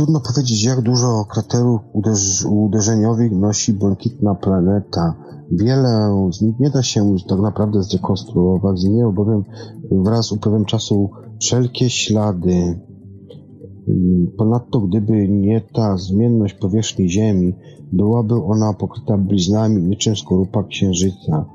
[0.00, 5.14] Trudno powiedzieć, jak dużo kraterów uderz uderzeniowych nosi błękitna planeta.
[5.50, 5.90] Wiele
[6.32, 9.44] z nich nie da się tak naprawdę zrekonstruować, nie bowiem
[9.90, 11.10] wraz z upływem czasu
[11.40, 12.80] wszelkie ślady.
[14.36, 17.54] Ponadto, gdyby nie ta zmienność powierzchni Ziemi,
[17.92, 21.46] byłaby ona pokryta bliznami niczym skorupa Księżyca.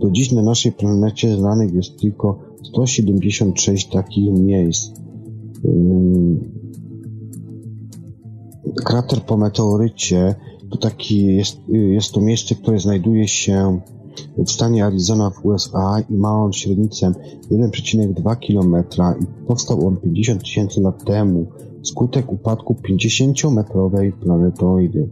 [0.00, 4.90] Do dziś na naszej planecie znanych jest tylko 176 takich miejsc.
[8.84, 10.34] Krater po meteorycie
[10.70, 13.80] to taki jest, jest to miejsce, które znajduje się
[14.38, 17.12] w stanie Arizona w USA i ma on średnicę
[17.50, 18.84] 1,2 km
[19.20, 21.46] i powstał on 50 tysięcy lat temu
[21.82, 25.08] skutek upadku 50-metrowej planetoidy.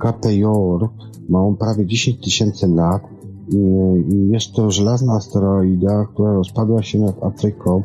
[0.00, 0.88] KPJOR
[1.28, 3.02] ma on prawie 10 tysięcy lat
[3.52, 7.82] i jest to żelazna asteroida, która rozpadła się nad Afryką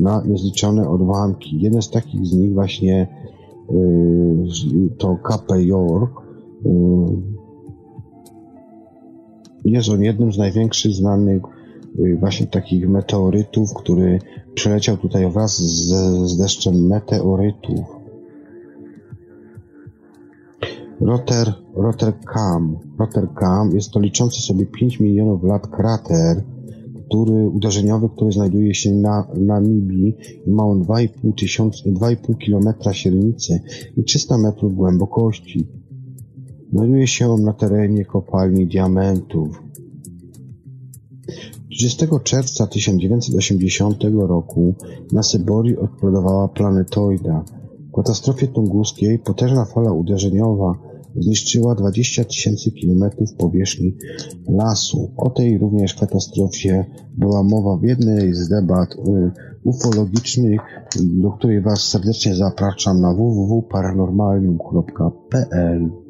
[0.00, 1.60] na niezliczone odłamki.
[1.60, 3.08] Jeden z takich z nich właśnie
[4.98, 6.08] to KPJOR
[6.64, 7.36] yy,
[9.64, 11.42] jest on jednym z największych znanych
[11.98, 14.18] y, właśnie takich meteorytów, który
[14.54, 15.88] przeleciał tutaj wraz z,
[16.30, 17.96] z deszczem meteorytów.
[21.00, 22.78] Rotter, Rottercam.
[22.98, 26.42] Rottercam jest to liczący sobie 5 milionów lat krater,
[27.06, 33.60] który, uderzeniowy, który znajduje się na Namibii i ma on 2,5 km średnicy
[33.96, 35.66] i 300 metrów głębokości.
[36.72, 39.62] Znajduje się on na terenie kopalni diamentów.
[41.70, 44.74] 30 czerwca 1980 roku
[45.12, 47.44] na Syborii odprodowała planetoida.
[47.88, 50.78] W katastrofie tunguskiej potężna fala uderzeniowa
[51.18, 53.96] zniszczyła 20 tysięcy kilometrów powierzchni
[54.48, 55.10] lasu.
[55.16, 56.84] O tej również katastrofie
[57.16, 58.96] była mowa w jednej z debat y,
[59.64, 60.60] ufologicznych,
[61.00, 66.05] do której Was serdecznie zapraszam na www.paranormalium.pl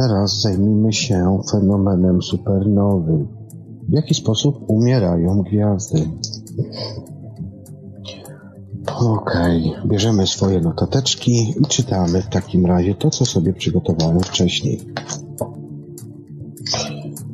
[0.00, 3.26] teraz zajmijmy się fenomenem supernowy.
[3.88, 6.10] W jaki sposób umierają gwiazdy?
[8.96, 9.88] Okej, okay.
[9.88, 14.80] bierzemy swoje notateczki i czytamy w takim razie to, co sobie przygotowałem wcześniej.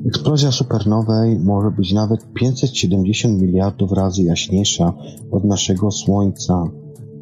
[0.06, 4.92] Eksplozja supernowej może być nawet 570 miliardów razy jaśniejsza
[5.30, 6.64] od naszego Słońca.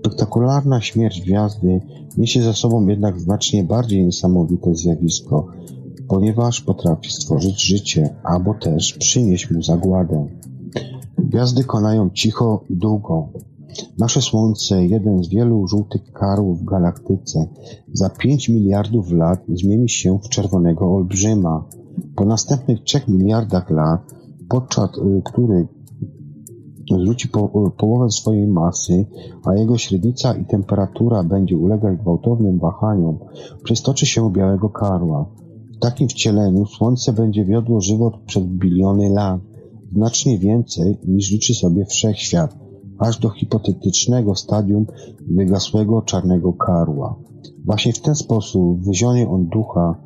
[0.04, 1.80] Spektakularna śmierć gwiazdy
[2.16, 5.46] niesie za sobą jednak znacznie bardziej niesamowite zjawisko,
[6.08, 10.26] ponieważ potrafi stworzyć życie, albo też przynieść mu zagładę.
[11.18, 13.28] Gwiazdy konają cicho i długo.
[13.98, 17.48] Nasze Słońce, jeden z wielu żółtych karłów w galaktyce,
[17.92, 21.64] za 5 miliardów lat zmieni się w czerwonego olbrzyma.
[22.16, 24.00] Po następnych 3 miliardach lat,
[24.48, 25.73] podczas y, których
[26.90, 29.06] zwróci po, połowę swojej masy,
[29.44, 33.18] a jego średnica i temperatura będzie ulegać gwałtownym wahaniom,
[33.64, 35.26] przystoczy się białego karła.
[35.76, 39.40] W takim wcieleniu Słońce będzie wiodło żywot przez biliony lat,
[39.92, 42.58] znacznie więcej niż liczy sobie wszechświat,
[42.98, 44.86] aż do hipotetycznego stadium
[45.30, 47.16] wygasłego czarnego karła.
[47.64, 50.00] Właśnie w ten sposób wyzionie on ducha,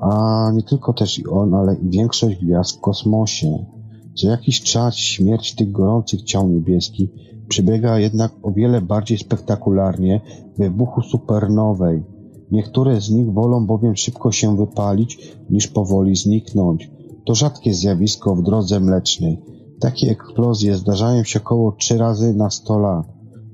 [0.00, 3.77] a nie tylko też i on, ale i większość gwiazd w kosmosie.
[4.20, 7.10] Co jakiś czas śmierć tych gorących ciał niebieskich
[7.48, 10.20] przebiega jednak o wiele bardziej spektakularnie
[10.54, 12.02] w wybuchu supernowej.
[12.50, 16.90] Niektóre z nich wolą bowiem szybko się wypalić, niż powoli zniknąć.
[17.26, 19.42] To rzadkie zjawisko w drodze mlecznej.
[19.80, 23.06] Takie eksplozje zdarzają się około trzy razy na sto lat.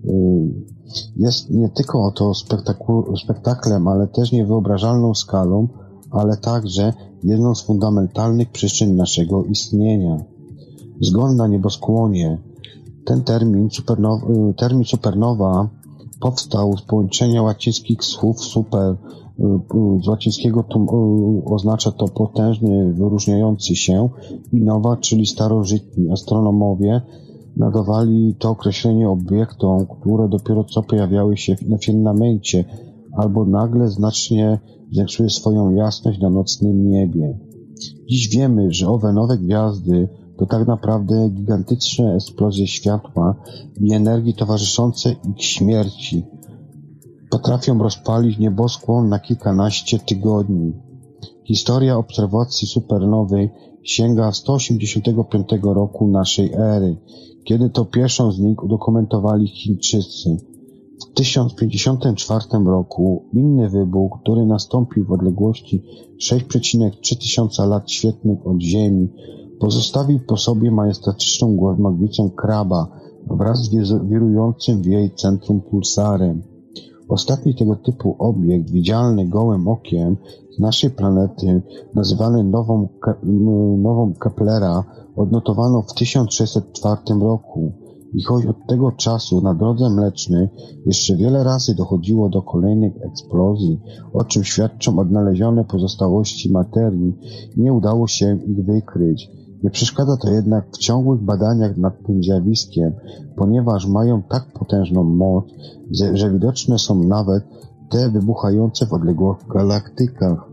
[0.04, 0.12] Yy,
[1.16, 2.32] jest nie tylko to
[3.16, 5.68] spektaklem, ale też niewyobrażalną skalą,
[6.10, 6.92] ale także
[7.22, 10.33] jedną z fundamentalnych przyczyn naszego istnienia.
[11.00, 12.38] Zgon na nieboskłonie.
[13.04, 15.68] Ten termin, supernowa, y, termin supernowa
[16.20, 20.86] powstał z połączenia łacińskich słów super, y, y, z łacińskiego to
[21.44, 24.08] oznacza to potężny, wyróżniający się
[24.52, 26.10] i nowa, czyli starożytni.
[26.10, 27.00] Astronomowie
[27.56, 32.64] nadawali to określenie obiektom, które dopiero co pojawiały się na firmamencie
[33.12, 34.58] albo nagle znacznie
[34.92, 37.38] zwiększyły swoją jasność na nocnym niebie.
[38.08, 43.34] Dziś wiemy, że owe nowe gwiazdy to tak naprawdę gigantyczne eksplozje światła
[43.80, 46.24] i energii towarzyszące ich śmierci.
[47.30, 50.72] Potrafią rozpalić nieboskłon na kilkanaście tygodni.
[51.44, 53.50] Historia obserwacji supernowej
[53.82, 56.96] sięga 185 roku naszej ery,
[57.44, 60.36] kiedy to pierwszą z nich udokumentowali Chińczycy.
[61.00, 65.82] W 1054 roku inny wybuch, który nastąpił w odległości
[66.30, 69.08] 6,3 tysiąca lat świetnych od Ziemi,
[69.60, 71.96] Pozostawił po sobie majestatyczną głowę
[72.36, 72.86] kraba
[73.26, 76.42] wraz z wirującym w jej centrum pulsarem.
[77.08, 80.16] Ostatni tego typu obiekt, widzialny gołym okiem
[80.56, 81.62] z naszej planety,
[81.94, 82.88] nazywany nową,
[83.78, 84.84] nową Keplera,
[85.16, 87.72] odnotowano w 1604 roku.
[88.14, 90.48] I choć od tego czasu na drodze mlecznej
[90.86, 93.80] jeszcze wiele razy dochodziło do kolejnych eksplozji,
[94.12, 97.14] o czym świadczą odnalezione pozostałości materii,
[97.56, 99.30] nie udało się ich wykryć.
[99.64, 102.92] Nie przeszkadza to jednak w ciągłych badaniach nad tym zjawiskiem,
[103.36, 105.44] ponieważ mają tak potężną moc,
[106.14, 107.44] że widoczne są nawet
[107.90, 110.48] te wybuchające w odległych galaktykach.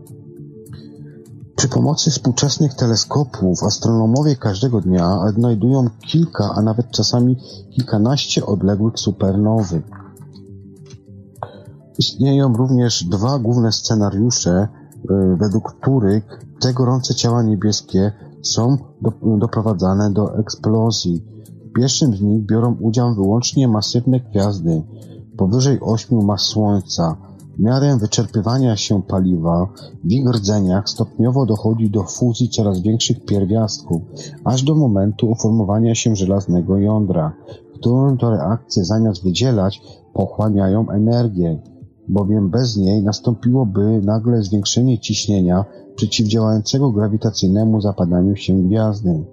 [1.56, 7.36] Przy pomocy współczesnych teleskopów astronomowie każdego dnia odnajdują kilka, a nawet czasami
[7.70, 9.84] kilkanaście odległych supernowych.
[11.98, 14.68] Istnieją również dwa główne scenariusze
[15.36, 16.24] według których
[16.60, 18.12] te gorące ciała niebieskie
[18.42, 21.22] są do, doprowadzane do eksplozji.
[21.70, 24.82] W pierwszym z nich biorą udział wyłącznie masywne gwiazdy,
[25.36, 27.16] powyżej ośmiu mas Słońca.
[27.58, 29.68] Miarę wyczerpywania się paliwa
[30.04, 34.02] w ich rdzeniach stopniowo dochodzi do fuzji coraz większych pierwiastków,
[34.44, 37.32] aż do momentu uformowania się żelaznego jądra,
[37.74, 39.82] którym to reakcje zamiast wydzielać,
[40.12, 41.58] pochłaniają energię,
[42.12, 45.64] bowiem bez niej nastąpiłoby nagle zwiększenie ciśnienia
[45.96, 49.24] przeciwdziałającego grawitacyjnemu zapadaniu się gwiazdy.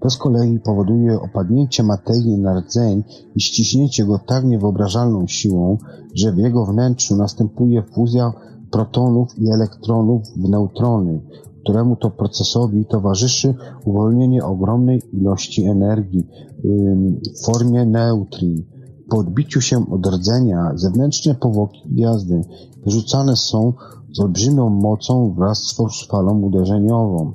[0.00, 3.04] To z kolei powoduje opadnięcie materii na rdzeń
[3.36, 5.78] i ściśnięcie go tak niewyobrażalną siłą,
[6.14, 8.32] że w jego wnętrzu następuje fuzja
[8.70, 11.20] protonów i elektronów w neutrony,
[11.62, 13.54] któremu to procesowi towarzyszy
[13.84, 16.26] uwolnienie ogromnej ilości energii
[16.64, 18.62] w formie neutrin.
[19.10, 22.44] Po odbiciu się od rdzenia zewnętrzne powłoki gwiazdy
[22.84, 23.72] wyrzucane są
[24.12, 27.32] z olbrzymią mocą wraz z falą uderzeniową.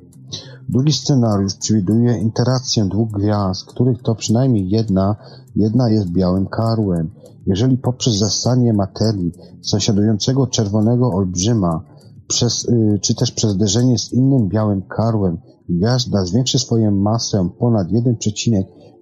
[0.69, 5.15] Drugi scenariusz przewiduje interakcję dwóch gwiazd, których to przynajmniej jedna,
[5.55, 7.09] jedna jest białym karłem.
[7.47, 11.81] Jeżeli poprzez zastanie materii sąsiadującego czerwonego olbrzyma,
[12.27, 15.37] przez, yy, czy też przez zderzenie z innym białym karłem,
[15.69, 17.91] gwiazda zwiększy swoją masę ponad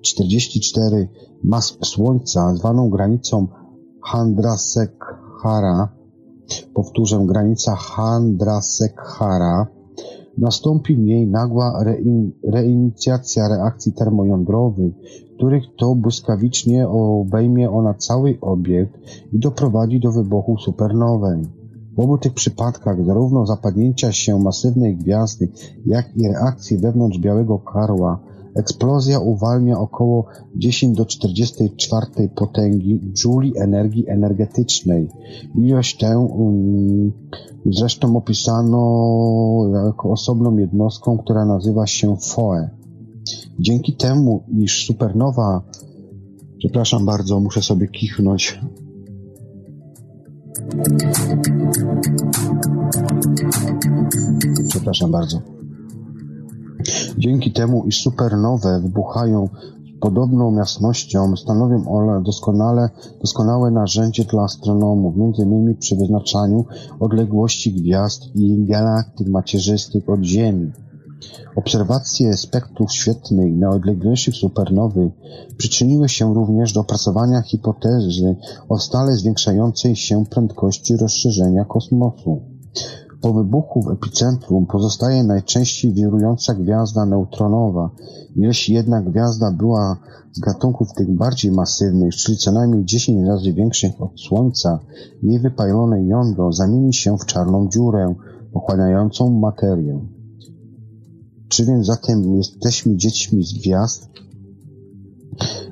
[0.04, 1.08] 1,44
[1.44, 3.48] mas Słońca, zwaną granicą
[4.02, 5.90] Chandrasekhara,
[6.74, 9.68] powtórzę, granica Chandrasekhara,
[10.38, 14.94] Nastąpi w niej nagła rein, reinicjacja reakcji termojądrowych,
[15.36, 19.00] których to błyskawicznie obejmie ona cały obiekt
[19.34, 21.42] i doprowadzi do wybuchu supernowej.
[21.96, 25.50] W obu tych przypadkach zarówno zapadnięcia się masywnej gwiazdy,
[25.86, 28.20] jak i reakcji wewnątrz białego karła
[28.56, 30.26] Eksplozja uwalnia około
[30.56, 35.10] 10 do 44 potęgi jouli energii energetycznej.
[35.56, 37.12] Ilość tę um,
[37.66, 38.80] zresztą opisano
[39.86, 42.70] jako osobną jednostką, która nazywa się FOE.
[43.60, 45.62] Dzięki temu, iż supernowa,
[46.58, 48.60] przepraszam bardzo, muszę sobie kichnąć.
[54.70, 55.53] Przepraszam bardzo.
[57.18, 59.50] Dzięki temu, iż supernowe wybuchają
[60.00, 62.90] podobną jasnością, stanowią one doskonale,
[63.22, 65.78] doskonałe narzędzie dla astronomów, m.in.
[65.78, 66.66] przy wyznaczaniu
[67.00, 70.72] odległości gwiazd i galaktyk macierzystych od Ziemi.
[71.56, 75.12] Obserwacje spektrów świetlnych najodleglejszych supernowych
[75.58, 78.36] przyczyniły się również do opracowania hipotezy
[78.70, 82.42] o stale zwiększającej się prędkości rozszerzenia kosmosu.
[83.24, 87.90] Po wybuchu w epicentrum pozostaje najczęściej wirująca gwiazda neutronowa.
[88.36, 89.98] Jeśli jednak gwiazda była
[90.32, 94.80] z gatunków tych bardziej masywnych, czyli co najmniej 10 razy większych od Słońca,
[95.22, 98.16] jej wypalone jądro zamieni się w czarną dziurę,
[98.54, 100.00] pochłaniającą materię.
[101.48, 104.10] Czy więc zatem jesteśmy dziećmi z gwiazd?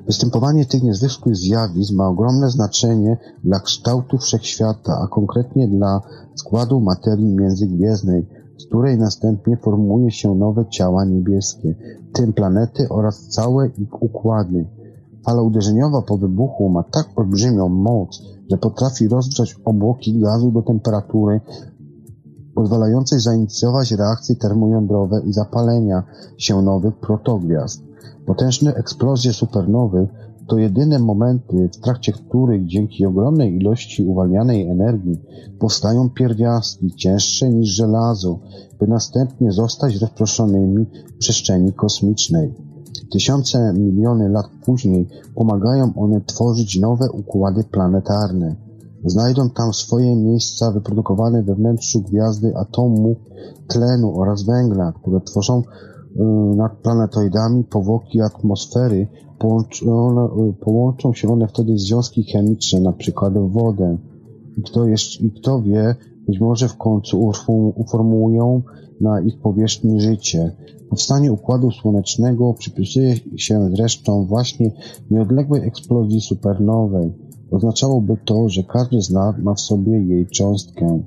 [0.06, 6.00] Występowanie tych niezwykłych zjawisk ma ogromne znaczenie dla kształtu wszechświata, a konkretnie dla
[6.34, 8.26] składu materii międzygwiezdnej,
[8.58, 11.74] z której następnie formuje się nowe ciała niebieskie,
[12.10, 14.66] w tym planety oraz całe ich układy.
[15.24, 21.40] Fala uderzeniowa po wybuchu ma tak olbrzymią moc, że potrafi rozgrzać obłoki gazu do temperatury
[22.54, 26.02] pozwalającej zainicjować reakcje termojądrowe i zapalenia
[26.38, 27.91] się nowych protogwiazd.
[28.26, 30.08] Potężne eksplozje supernowych
[30.48, 35.20] to jedyne momenty, w trakcie których dzięki ogromnej ilości uwalnianej energii
[35.58, 38.38] powstają pierwiastki cięższe niż żelazo,
[38.80, 42.54] by następnie zostać rozproszonymi w przestrzeni kosmicznej.
[43.12, 48.56] Tysiące miliony lat później pomagają one tworzyć nowe układy planetarne.
[49.04, 53.16] Znajdą tam swoje miejsca wyprodukowane we wnętrzu gwiazdy atomu,
[53.68, 55.62] tlenu oraz węgla, które tworzą
[56.56, 59.06] nad planetoidami powłoki atmosfery,
[59.38, 63.96] połączone, y, połączą się one wtedy w związki chemiczne, na przykład wodę.
[64.58, 65.94] I kto, jeszcze, I kto wie,
[66.26, 67.30] być może w końcu
[67.76, 68.62] uformułują
[69.00, 70.52] na ich powierzchni życie.
[70.90, 74.70] Powstanie Układu Słonecznego przypisuje się zresztą właśnie
[75.10, 77.12] nieodległej eksplozji supernowej.
[77.50, 81.02] Oznaczałoby to, że każdy z nas ma w sobie jej cząstkę.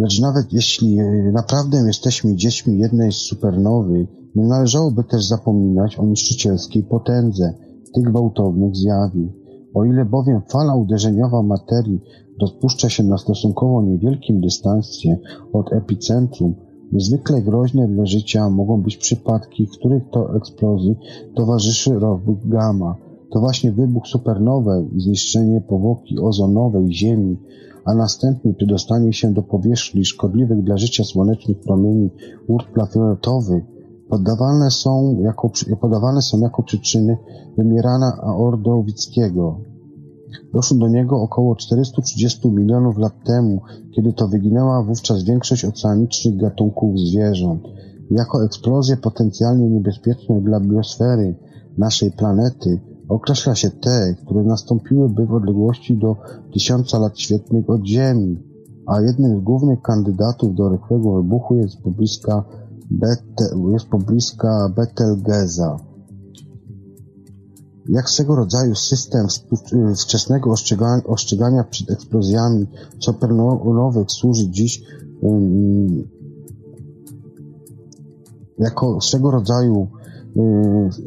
[0.00, 6.06] Lecz nawet jeśli e, naprawdę jesteśmy dziećmi jednej z supernowy, nie należałoby też zapominać o
[6.06, 7.54] niszczycielskiej potędze
[7.94, 9.34] tych gwałtownych zjawisk.
[9.74, 12.00] O ile bowiem fala uderzeniowa materii
[12.40, 15.18] rozpuszcza się na stosunkowo niewielkim dystansie
[15.52, 16.54] od epicentrum,
[16.92, 20.96] niezwykle groźne dla życia mogą być przypadki, w których to eksplozji
[21.34, 22.96] towarzyszy rozbuch gamma,
[23.30, 27.36] To właśnie wybuch supernowej i zniszczenie powłoki ozonowej Ziemi,
[27.84, 32.10] a następnie przedostanie się do powierzchni szkodliwych dla życia słonecznych promieni
[32.48, 33.64] ultrafioletowych
[34.10, 35.50] podawane są jako,
[35.80, 37.18] podawane są jako przyczyny
[37.58, 39.60] wymierania Ordowickiego.
[40.54, 43.60] Doszło do niego około 430 milionów lat temu,
[43.96, 47.62] kiedy to wyginęła wówczas większość oceanicznych gatunków zwierząt.
[48.10, 51.34] Jako eksplozje potencjalnie niebezpieczne dla biosfery
[51.78, 52.80] naszej planety
[53.10, 56.16] określa się te, które nastąpiłyby w odległości do
[56.52, 58.42] tysiąca lat świetnych od Ziemi,
[58.86, 62.44] a jednym z głównych kandydatów do rychłego wybuchu jest pobliska,
[62.90, 65.76] Bete, jest pobliska Betelgeza.
[67.88, 69.26] Jak swego rodzaju system
[70.02, 72.66] wczesnego ostrzegania, ostrzegania przed eksplozjami
[72.98, 74.82] supernowych służy dziś
[75.20, 76.08] um,
[78.58, 79.99] jako swego rodzaju y,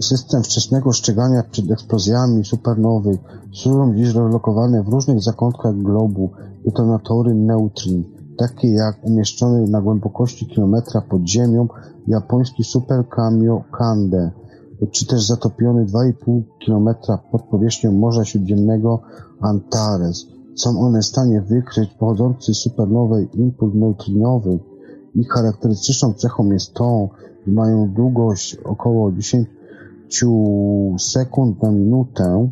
[0.02, 3.20] system wczesnego ostrzegania przed eksplozjami supernowych
[3.54, 6.30] służą dziś rozlokowane w różnych zakątkach globu
[6.66, 8.04] detonatory neutrin,
[8.38, 11.68] takie jak umieszczony na głębokości kilometra pod ziemią
[12.08, 14.32] japoński Super Kamiokande,
[14.92, 16.90] czy też zatopiony 2,5 km
[17.32, 19.02] pod powierzchnią Morza Śródziemnego
[19.42, 20.26] Antares.
[20.56, 24.60] Są one w stanie wykryć pochodzący supernowej impuls neutrinowy.
[25.16, 27.10] Ich charakterystyczną cechą jest to,
[27.48, 29.48] mają długość około 10
[31.00, 32.50] sekund na minutę,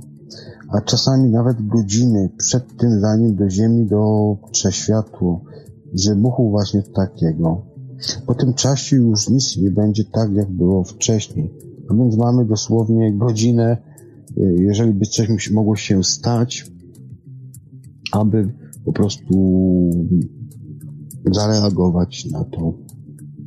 [0.69, 5.41] a czasami nawet godziny przed tym, zanim do Ziemi dotrze światło
[5.93, 7.61] z wybuchu właśnie takiego.
[8.25, 11.53] Po tym czasie już nic nie będzie tak, jak było wcześniej.
[11.89, 13.77] A więc mamy dosłownie godzinę,
[14.37, 16.71] y, jeżeli by coś mogło się stać,
[18.11, 18.53] aby
[18.85, 19.35] po prostu
[21.31, 22.73] zareagować na to.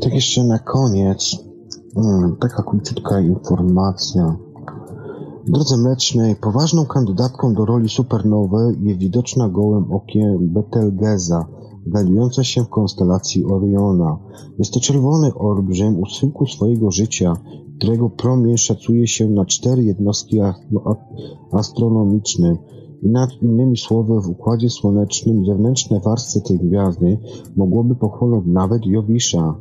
[0.00, 1.36] tak jeszcze na koniec
[1.94, 4.36] hmm, taka króciutka informacja.
[5.46, 11.46] W drodze mlecznej poważną kandydatką do roli supernowej jest widoczna gołym okiem Betelgeza,
[11.86, 14.18] znajdująca się w konstelacji Oriona.
[14.58, 17.36] Jest to czerwony olbrzym u schyłku swojego życia,
[17.78, 20.40] którego promień szacuje się na cztery jednostki
[21.52, 22.56] astronomiczne.
[23.42, 27.18] Innymi słowy, w Układzie Słonecznym zewnętrzne warstwy tej gwiazdy
[27.56, 29.54] mogłoby pochłonąć nawet Jowisza.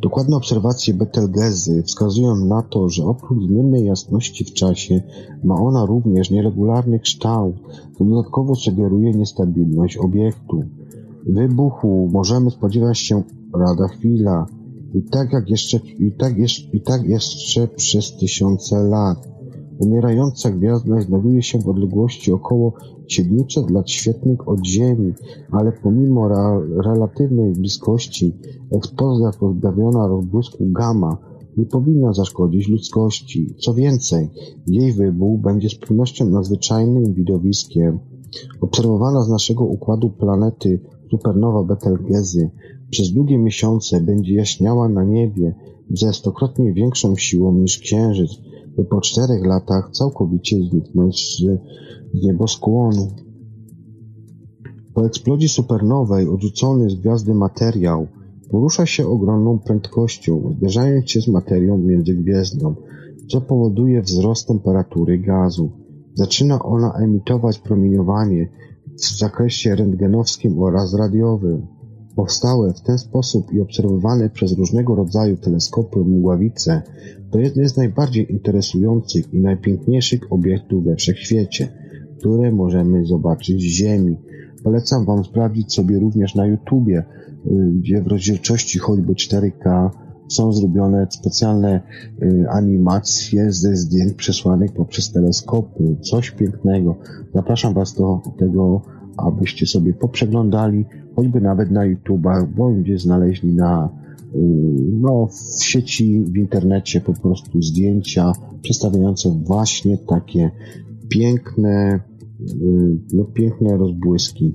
[0.00, 5.02] Dokładne obserwacje Betelgezy wskazują na to, że oprócz zmiennej jasności w czasie
[5.44, 7.56] ma ona również nieregularny kształt,
[7.98, 10.62] co dodatkowo sugeruje niestabilność obiektu.
[11.26, 13.22] Wybuchu możemy spodziewać się
[13.54, 14.46] lada chwila
[14.94, 19.35] i tak jak jeszcze, i tak, jeszcze, i tak jeszcze przez tysiące lat.
[19.78, 22.72] Umierająca gwiazda znajduje się w odległości około
[23.06, 25.12] 700 lat świetnych od Ziemi,
[25.50, 26.28] ale pomimo
[26.84, 28.32] relatywnej bliskości
[28.70, 31.18] eksplozja pozbawiona rozbłysku gamma
[31.56, 33.54] nie powinna zaszkodzić ludzkości.
[33.58, 34.28] Co więcej,
[34.66, 37.98] jej wybuch będzie z pewnością nadzwyczajnym widowiskiem.
[38.60, 42.50] Obserwowana z naszego układu planety supernowa Betelgezy
[42.90, 45.54] przez długie miesiące będzie jaśniała na niebie
[45.90, 48.30] ze stokrotnie większą siłą niż Księżyc,
[48.84, 51.42] po czterech latach całkowicie zniknąć z,
[52.14, 53.08] nieboskłonu.
[54.94, 58.06] Po eksplozji supernowej odrzucony z gwiazdy materiał
[58.50, 62.74] porusza się ogromną prędkością, zderzając się z materią międzygwiezdną,
[63.28, 65.70] co powoduje wzrost temperatury gazu.
[66.14, 68.48] Zaczyna ona emitować promieniowanie
[68.94, 71.66] w zakresie rentgenowskim oraz radiowym.
[72.16, 76.82] Powstałe w ten sposób i obserwowane przez różnego rodzaju teleskopy mgławice
[77.30, 81.68] to jedne z najbardziej interesujących i najpiękniejszych obiektów we wszechświecie,
[82.18, 84.16] które możemy zobaczyć z Ziemi.
[84.64, 87.04] Polecam Wam sprawdzić sobie również na YouTubie,
[87.46, 89.90] y, gdzie w rozdzielczości choćby 4K
[90.28, 91.80] są zrobione specjalne
[92.22, 95.96] y, animacje ze zdjęć przesłanych poprzez teleskopy.
[96.00, 96.96] Coś pięknego.
[97.34, 98.82] Zapraszam Was do tego,
[99.16, 100.84] abyście sobie poprzeglądali,
[101.16, 103.88] choćby nawet na YouTubach, bądź znaleźli na
[104.34, 104.38] y,
[105.00, 110.50] no, w sieci, w internecie po prostu zdjęcia przedstawiające właśnie takie
[111.08, 112.00] piękne,
[112.40, 114.54] y, no, piękne rozbłyski.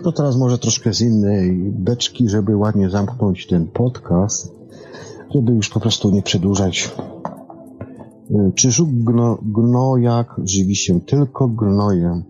[0.00, 4.52] To teraz może troszkę z innej beczki, żeby ładnie zamknąć ten podcast,
[5.34, 6.92] żeby już po prostu nie przedłużać.
[8.30, 12.24] Y, czy żuk gno, gnojak żywi się tylko gnojem?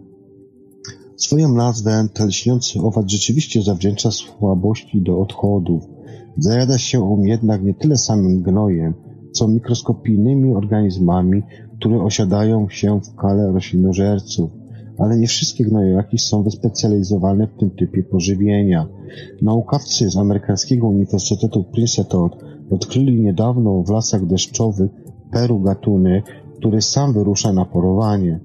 [1.16, 5.82] Swoją nazwę ten lśniący owad rzeczywiście zawdzięcza słabości do odchodów.
[6.36, 8.94] Zajada się on jednak nie tyle samym gnojem,
[9.32, 11.42] co mikroskopijnymi organizmami,
[11.78, 14.59] które osiadają się w kale roślinożerców.
[15.00, 18.88] Ale nie wszystkie gnojaki są wyspecjalizowane w tym typie pożywienia.
[19.42, 22.30] Naukowcy z amerykańskiego Uniwersytetu Princeton
[22.70, 24.90] odkryli niedawno w lasach deszczowych
[25.32, 26.24] Peru gatunek,
[26.56, 28.40] który sam wyrusza na porowanie.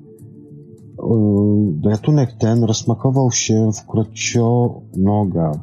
[1.83, 5.57] Gatunek ten rozmakował się w krocionogach.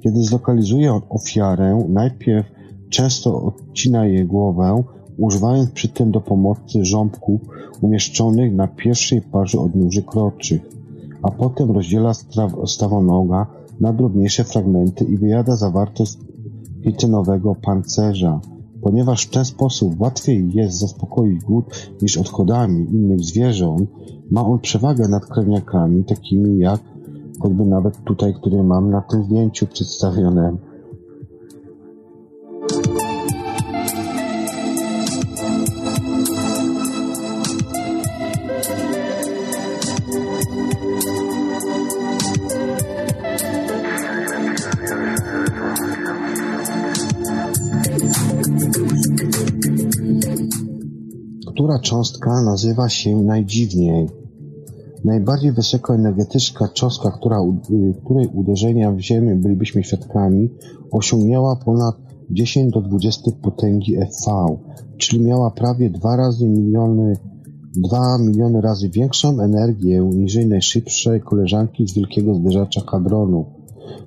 [0.00, 2.46] Kiedy zlokalizuje ofiarę, najpierw
[2.88, 4.82] często odcina jej głowę,
[5.18, 7.40] używając przy tym do pomocy ząbków
[7.80, 10.62] umieszczonych na pierwszej parze odnóży kroczych,
[11.22, 12.12] a potem rozdziela
[12.66, 13.46] stawonoga
[13.80, 16.18] na drobniejsze fragmenty i wyjada zawartość
[16.84, 18.40] chitynowego pancerza.
[18.82, 21.64] Ponieważ w ten sposób łatwiej jest zaspokoić głód
[22.02, 23.90] niż odchodami innych zwierząt,
[24.30, 26.80] ma on przewagę nad krewniakami, takimi jak
[27.40, 30.58] choćby nawet tutaj, które mam na tym zdjęciu przedstawionym.
[51.94, 54.06] Cząstka nazywa się najdziwniej.
[55.04, 57.40] Najbardziej wysokoenergetyczna cząstka, która,
[57.70, 60.50] y, której uderzenia w Ziemię bylibyśmy świadkami,
[60.90, 61.96] osiągnęła ponad
[62.30, 64.56] 10 do 20 potęgi FV,
[64.98, 67.16] czyli miała prawie dwa razy miliony
[67.76, 73.44] 2 miliony razy większą energię niż najszybsze koleżanki z wielkiego zderzacza hadronu.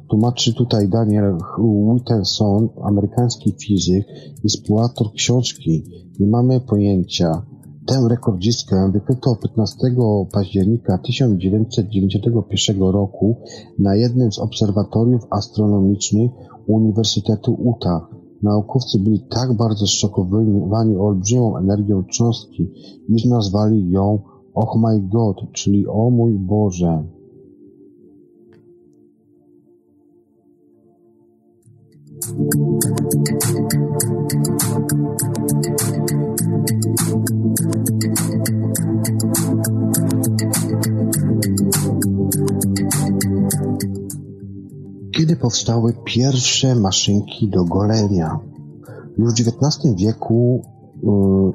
[0.10, 4.06] Tłumaczy tutaj Daniel Whitterson, amerykański fizyk
[4.44, 5.84] i współautor książki
[6.20, 7.47] Nie mamy pojęcia.
[7.88, 9.78] Tę rekordzistkę wykryto 15
[10.34, 13.36] października 1991 roku
[13.80, 16.32] na jednym z obserwatoriów astronomicznych
[16.68, 18.08] Uniwersytetu Utah.
[18.44, 22.72] Naukowcy byli tak bardzo zszokowani olbrzymią energią cząstki,
[23.10, 24.20] iż nazwali ją
[24.54, 27.04] Oh my God, czyli O mój Boże.
[45.28, 48.40] Kiedy powstały pierwsze maszynki do golenia?
[49.18, 50.62] Już w XIX wieku
[51.04, 51.54] yy,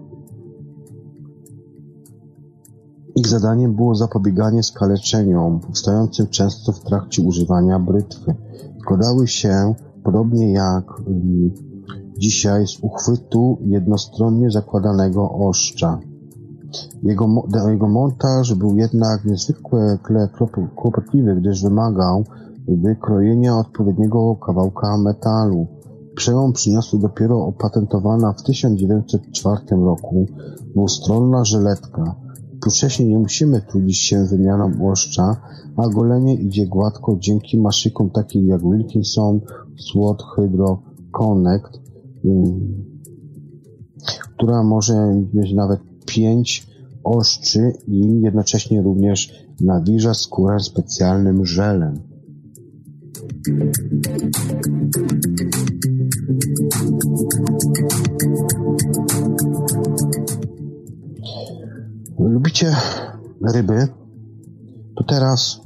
[3.16, 8.34] ich zadaniem było zapobieganie skaleczeniom powstającym często w trakcie używania brzytwy.
[8.80, 10.84] Składały się podobnie jak
[12.18, 15.98] dzisiaj z uchwytu jednostronnie zakładanego oszcza.
[17.02, 17.26] Jego,
[17.70, 19.98] jego montaż był jednak niezwykle
[20.74, 22.24] kłopotliwy, gdyż wymagał
[22.68, 25.66] wykrojenia odpowiedniego kawałka metalu.
[26.16, 30.26] Przełom przyniosła dopiero opatentowana w 1904 roku
[30.74, 32.14] dwustronna żyletka.
[32.66, 35.36] Wcześniej nie musimy trudzić się wymianą oszcza,
[35.76, 39.40] a golenie idzie gładko dzięki maszykom takim jak Wilkinson,
[39.78, 41.80] Sword Hydro Connect,
[42.24, 42.84] um,
[44.36, 46.66] która może mieć nawet pięć
[47.04, 52.11] oszczy i jednocześnie również nawilża skórę specjalnym żelem.
[62.18, 62.76] Lubicie
[63.54, 63.88] ryby?
[64.96, 65.60] To teraz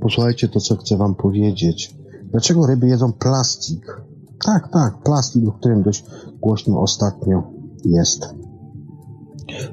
[0.00, 1.96] posłuchajcie to, co chcę wam powiedzieć.
[2.30, 4.00] Dlaczego ryby jedzą plastik?
[4.44, 6.04] Tak, tak, plastik, o którym dość
[6.40, 7.42] głośno ostatnio
[7.84, 8.24] jest.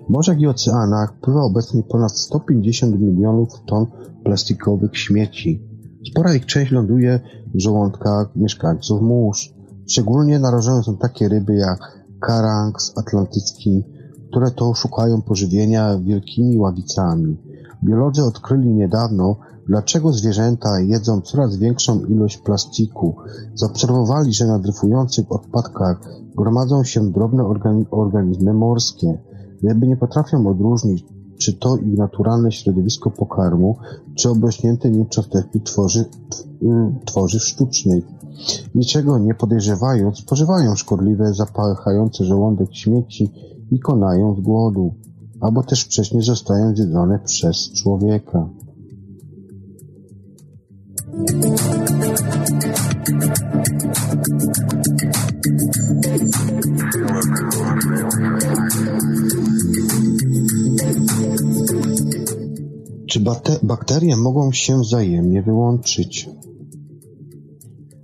[0.08, 3.86] W morzach i oceanach pływa obecnie ponad 150 milionów ton
[4.24, 5.69] plastikowych śmieci.
[6.08, 7.20] Spora ich część ląduje
[7.56, 9.54] w żołądkach mieszkańców mórz.
[9.88, 11.80] Szczególnie narażone są takie ryby jak
[12.20, 13.84] karangs atlantycki,
[14.30, 17.38] które to szukają pożywienia wielkimi ławicami.
[17.84, 19.36] Biolodzy odkryli niedawno,
[19.68, 23.16] dlaczego zwierzęta jedzą coraz większą ilość plastiku.
[23.56, 26.00] Zaobserwowali, że na dryfujących odpadkach
[26.36, 27.44] gromadzą się drobne
[27.92, 29.20] organizmy morskie.
[29.64, 31.06] Ryby nie potrafią odróżnić,
[31.40, 33.78] czy to ich naturalne środowisko pokarmu,
[34.16, 36.06] czy obrośnięte nim cząsteczki tworzy,
[37.06, 38.04] tworzyw sztucznych.
[38.76, 43.32] Niczego nie podejrzewając, spożywają szkodliwe, zapachające żołądek śmieci
[43.72, 44.94] i konają z głodu,
[45.40, 48.50] albo też wcześniej zostają zjedzone przez człowieka.
[63.20, 66.30] Czy bakterie mogą się wzajemnie wyłączyć?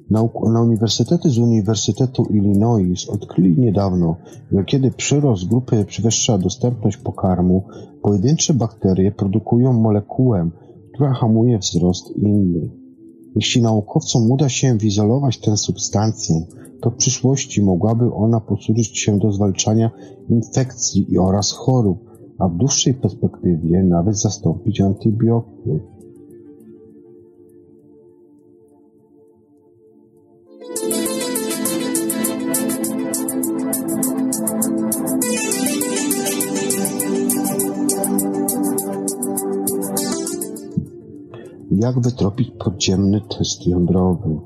[0.10, 4.16] Na uniwersytety z Uniwersytetu Illinois odkryli niedawno,
[4.52, 7.64] że kiedy przyrost grupy przewyższa dostępność pokarmu,
[8.02, 10.50] pojedyncze bakterie produkują molekułę,
[10.94, 12.72] która hamuje wzrost innych.
[13.36, 16.46] Jeśli naukowcom uda się wyizolować tę substancję,
[16.82, 19.92] to w przyszłości mogłaby ona posłużyć się do zwalczania
[20.30, 22.05] infekcji oraz chorób,
[22.40, 25.96] a w dłuższej perspektywie nawet zastąpić antybiotyki.
[41.72, 44.40] Jak wytropić podziemny test jądrowy?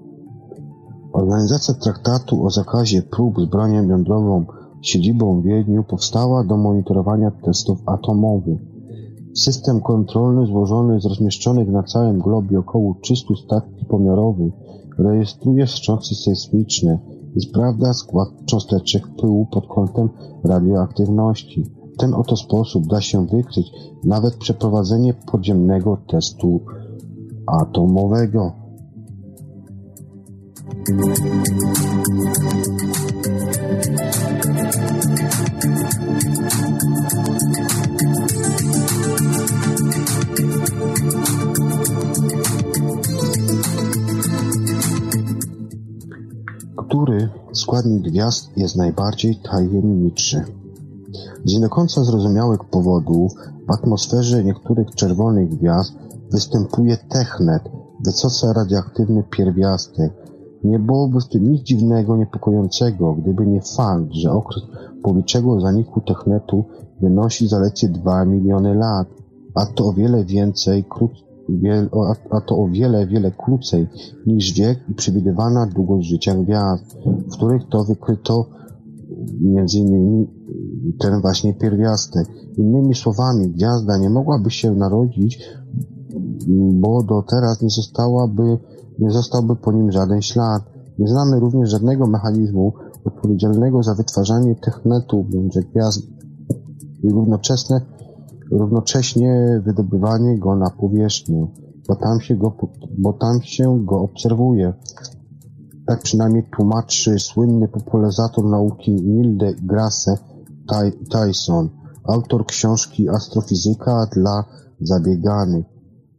[1.14, 4.46] Organizacja traktatu o zakazie prób z bronią jądrową
[4.82, 8.60] siedzibą w Wiedniu powstała do monitorowania testów atomowych.
[9.36, 14.54] System kontrolny złożony z rozmieszczonych na całym globie około 300 stacji pomiarowych
[14.98, 17.00] rejestruje wstrząsy sejsmiczne
[17.36, 20.10] i sprawdza skład cząsteczek pyłu pod kątem
[20.44, 21.66] radioaktywności.
[21.94, 23.72] W ten oto sposób da się wykryć
[24.04, 26.62] nawet przeprowadzenie podziemnego testu
[27.48, 28.52] atomowego.
[47.04, 50.44] Który składnik gwiazd jest najbardziej tajemniczy?
[51.46, 53.32] Z nie do końca zrozumiałych powodów
[53.68, 55.94] w atmosferze niektórych czerwonych gwiazd
[56.32, 57.64] występuje technet,
[58.06, 60.14] wysoce radioaktywny pierwiastek.
[60.64, 64.64] Nie byłoby w tym nic dziwnego, niepokojącego, gdyby nie fakt, że okres
[65.04, 66.64] powiczego zaniku technetu
[67.02, 69.08] wynosi zaledwie 2 miliony lat,
[69.56, 70.84] a to o wiele więcej,
[72.32, 73.88] a to o wiele, wiele krócej
[74.28, 78.50] niż wiek i przewidywana długość życia gwiazd, w których to wykryto
[79.76, 80.28] innymi
[81.00, 82.28] ten właśnie pierwiastek.
[82.58, 85.40] Innymi słowami, gwiazda nie mogłaby się narodzić,
[86.74, 88.58] bo do teraz nie zostałaby,
[89.00, 90.64] nie zostałby po nim żaden ślad.
[91.00, 92.74] Nie znamy również żadnego mechanizmu
[93.06, 96.08] odpowiedzialnego za wytwarzanie technetu między gwiazd
[97.04, 97.82] i równoczesne,
[98.52, 101.48] równocześnie wydobywanie go na powierzchnię,
[101.88, 102.58] bo tam się go,
[102.98, 104.74] bo tam się go obserwuje.
[105.88, 110.18] Tak przynajmniej tłumaczy słynny popularyzator nauki Neil deGrasse
[111.12, 111.70] Tyson,
[112.04, 114.46] autor książki Astrofizyka dla
[114.82, 115.66] zabieganych.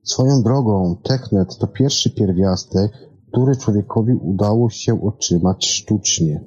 [0.03, 2.93] Swoją drogą, technet to pierwszy pierwiastek,
[3.28, 6.45] który człowiekowi udało się otrzymać sztucznie.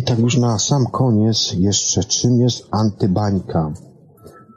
[0.00, 3.72] I tak już na sam koniec jeszcze czym jest antybańka.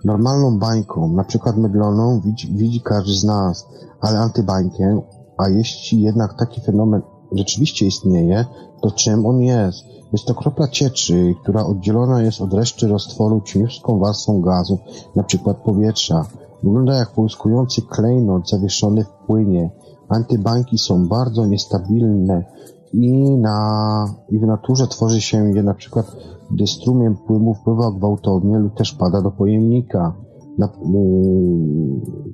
[0.06, 3.68] Normalną bańką, na przykład mydloną, widzi, widzi każdy z nas,
[4.02, 5.02] ale antybańkę,
[5.38, 8.46] a jeśli jednak taki fenomen rzeczywiście istnieje,
[8.82, 9.84] to czym on jest?
[10.14, 14.80] Jest to kropla cieczy, która oddzielona jest od reszty roztworu cieniutką warstwą gazu,
[15.24, 16.26] przykład powietrza.
[16.64, 19.70] Wygląda jak połyskujący klejnot zawieszony w płynie.
[20.10, 22.46] Antybańki są bardzo niestabilne
[22.94, 26.16] i, na, i w naturze tworzy się je na przykład,
[26.52, 30.14] gdy strumień płynu wpływa gwałtownie lub też pada do pojemnika.
[30.58, 31.02] Na, yy,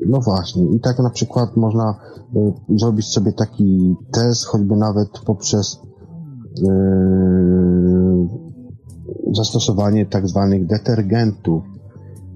[0.07, 1.95] no właśnie, i tak na przykład można
[2.33, 5.79] yy, zrobić sobie taki test, choćby nawet poprzez
[6.61, 8.27] yy,
[9.35, 11.63] zastosowanie tak zwanych detergentów.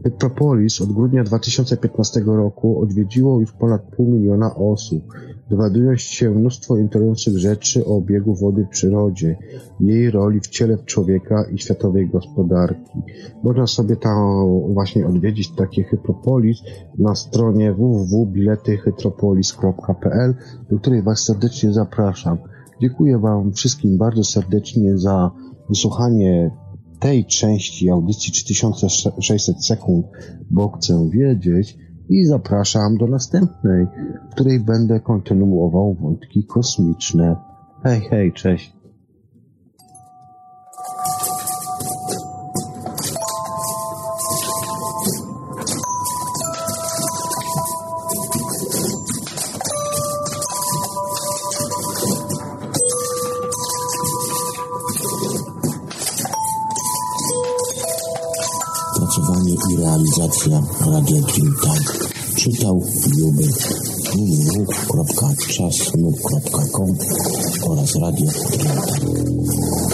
[0.03, 5.03] Petropolis od grudnia 2015 roku odwiedziło już ponad pół miliona osób
[5.49, 9.37] dowiadując się mnóstwo interesujących rzeczy o obiegu wody w przyrodzie,
[9.79, 13.01] jej roli w ciele człowieka i światowej gospodarki.
[13.43, 16.57] Można sobie tam właśnie odwiedzić takie Hytropolis
[16.97, 20.35] na stronie www.biletyhytropolis.pl,
[20.69, 22.37] do której Was serdecznie zapraszam.
[22.81, 25.31] Dziękuję Wam wszystkim bardzo serdecznie za
[25.69, 26.51] wysłuchanie
[27.03, 30.05] tej części audycji 3600 sekund,
[30.51, 31.77] bo chcę wiedzieć,
[32.09, 33.87] i zapraszam do następnej,
[34.29, 37.35] w której będę kontynuował wątki kosmiczne.
[37.83, 38.82] Hej, hej, cześć.
[60.23, 62.13] Radia Dream Tank.
[62.35, 62.83] Czytał
[63.17, 63.43] Luby
[64.13, 66.97] www.czasnub.com
[67.69, 69.92] oraz Radio Dream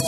[0.00, 0.05] you.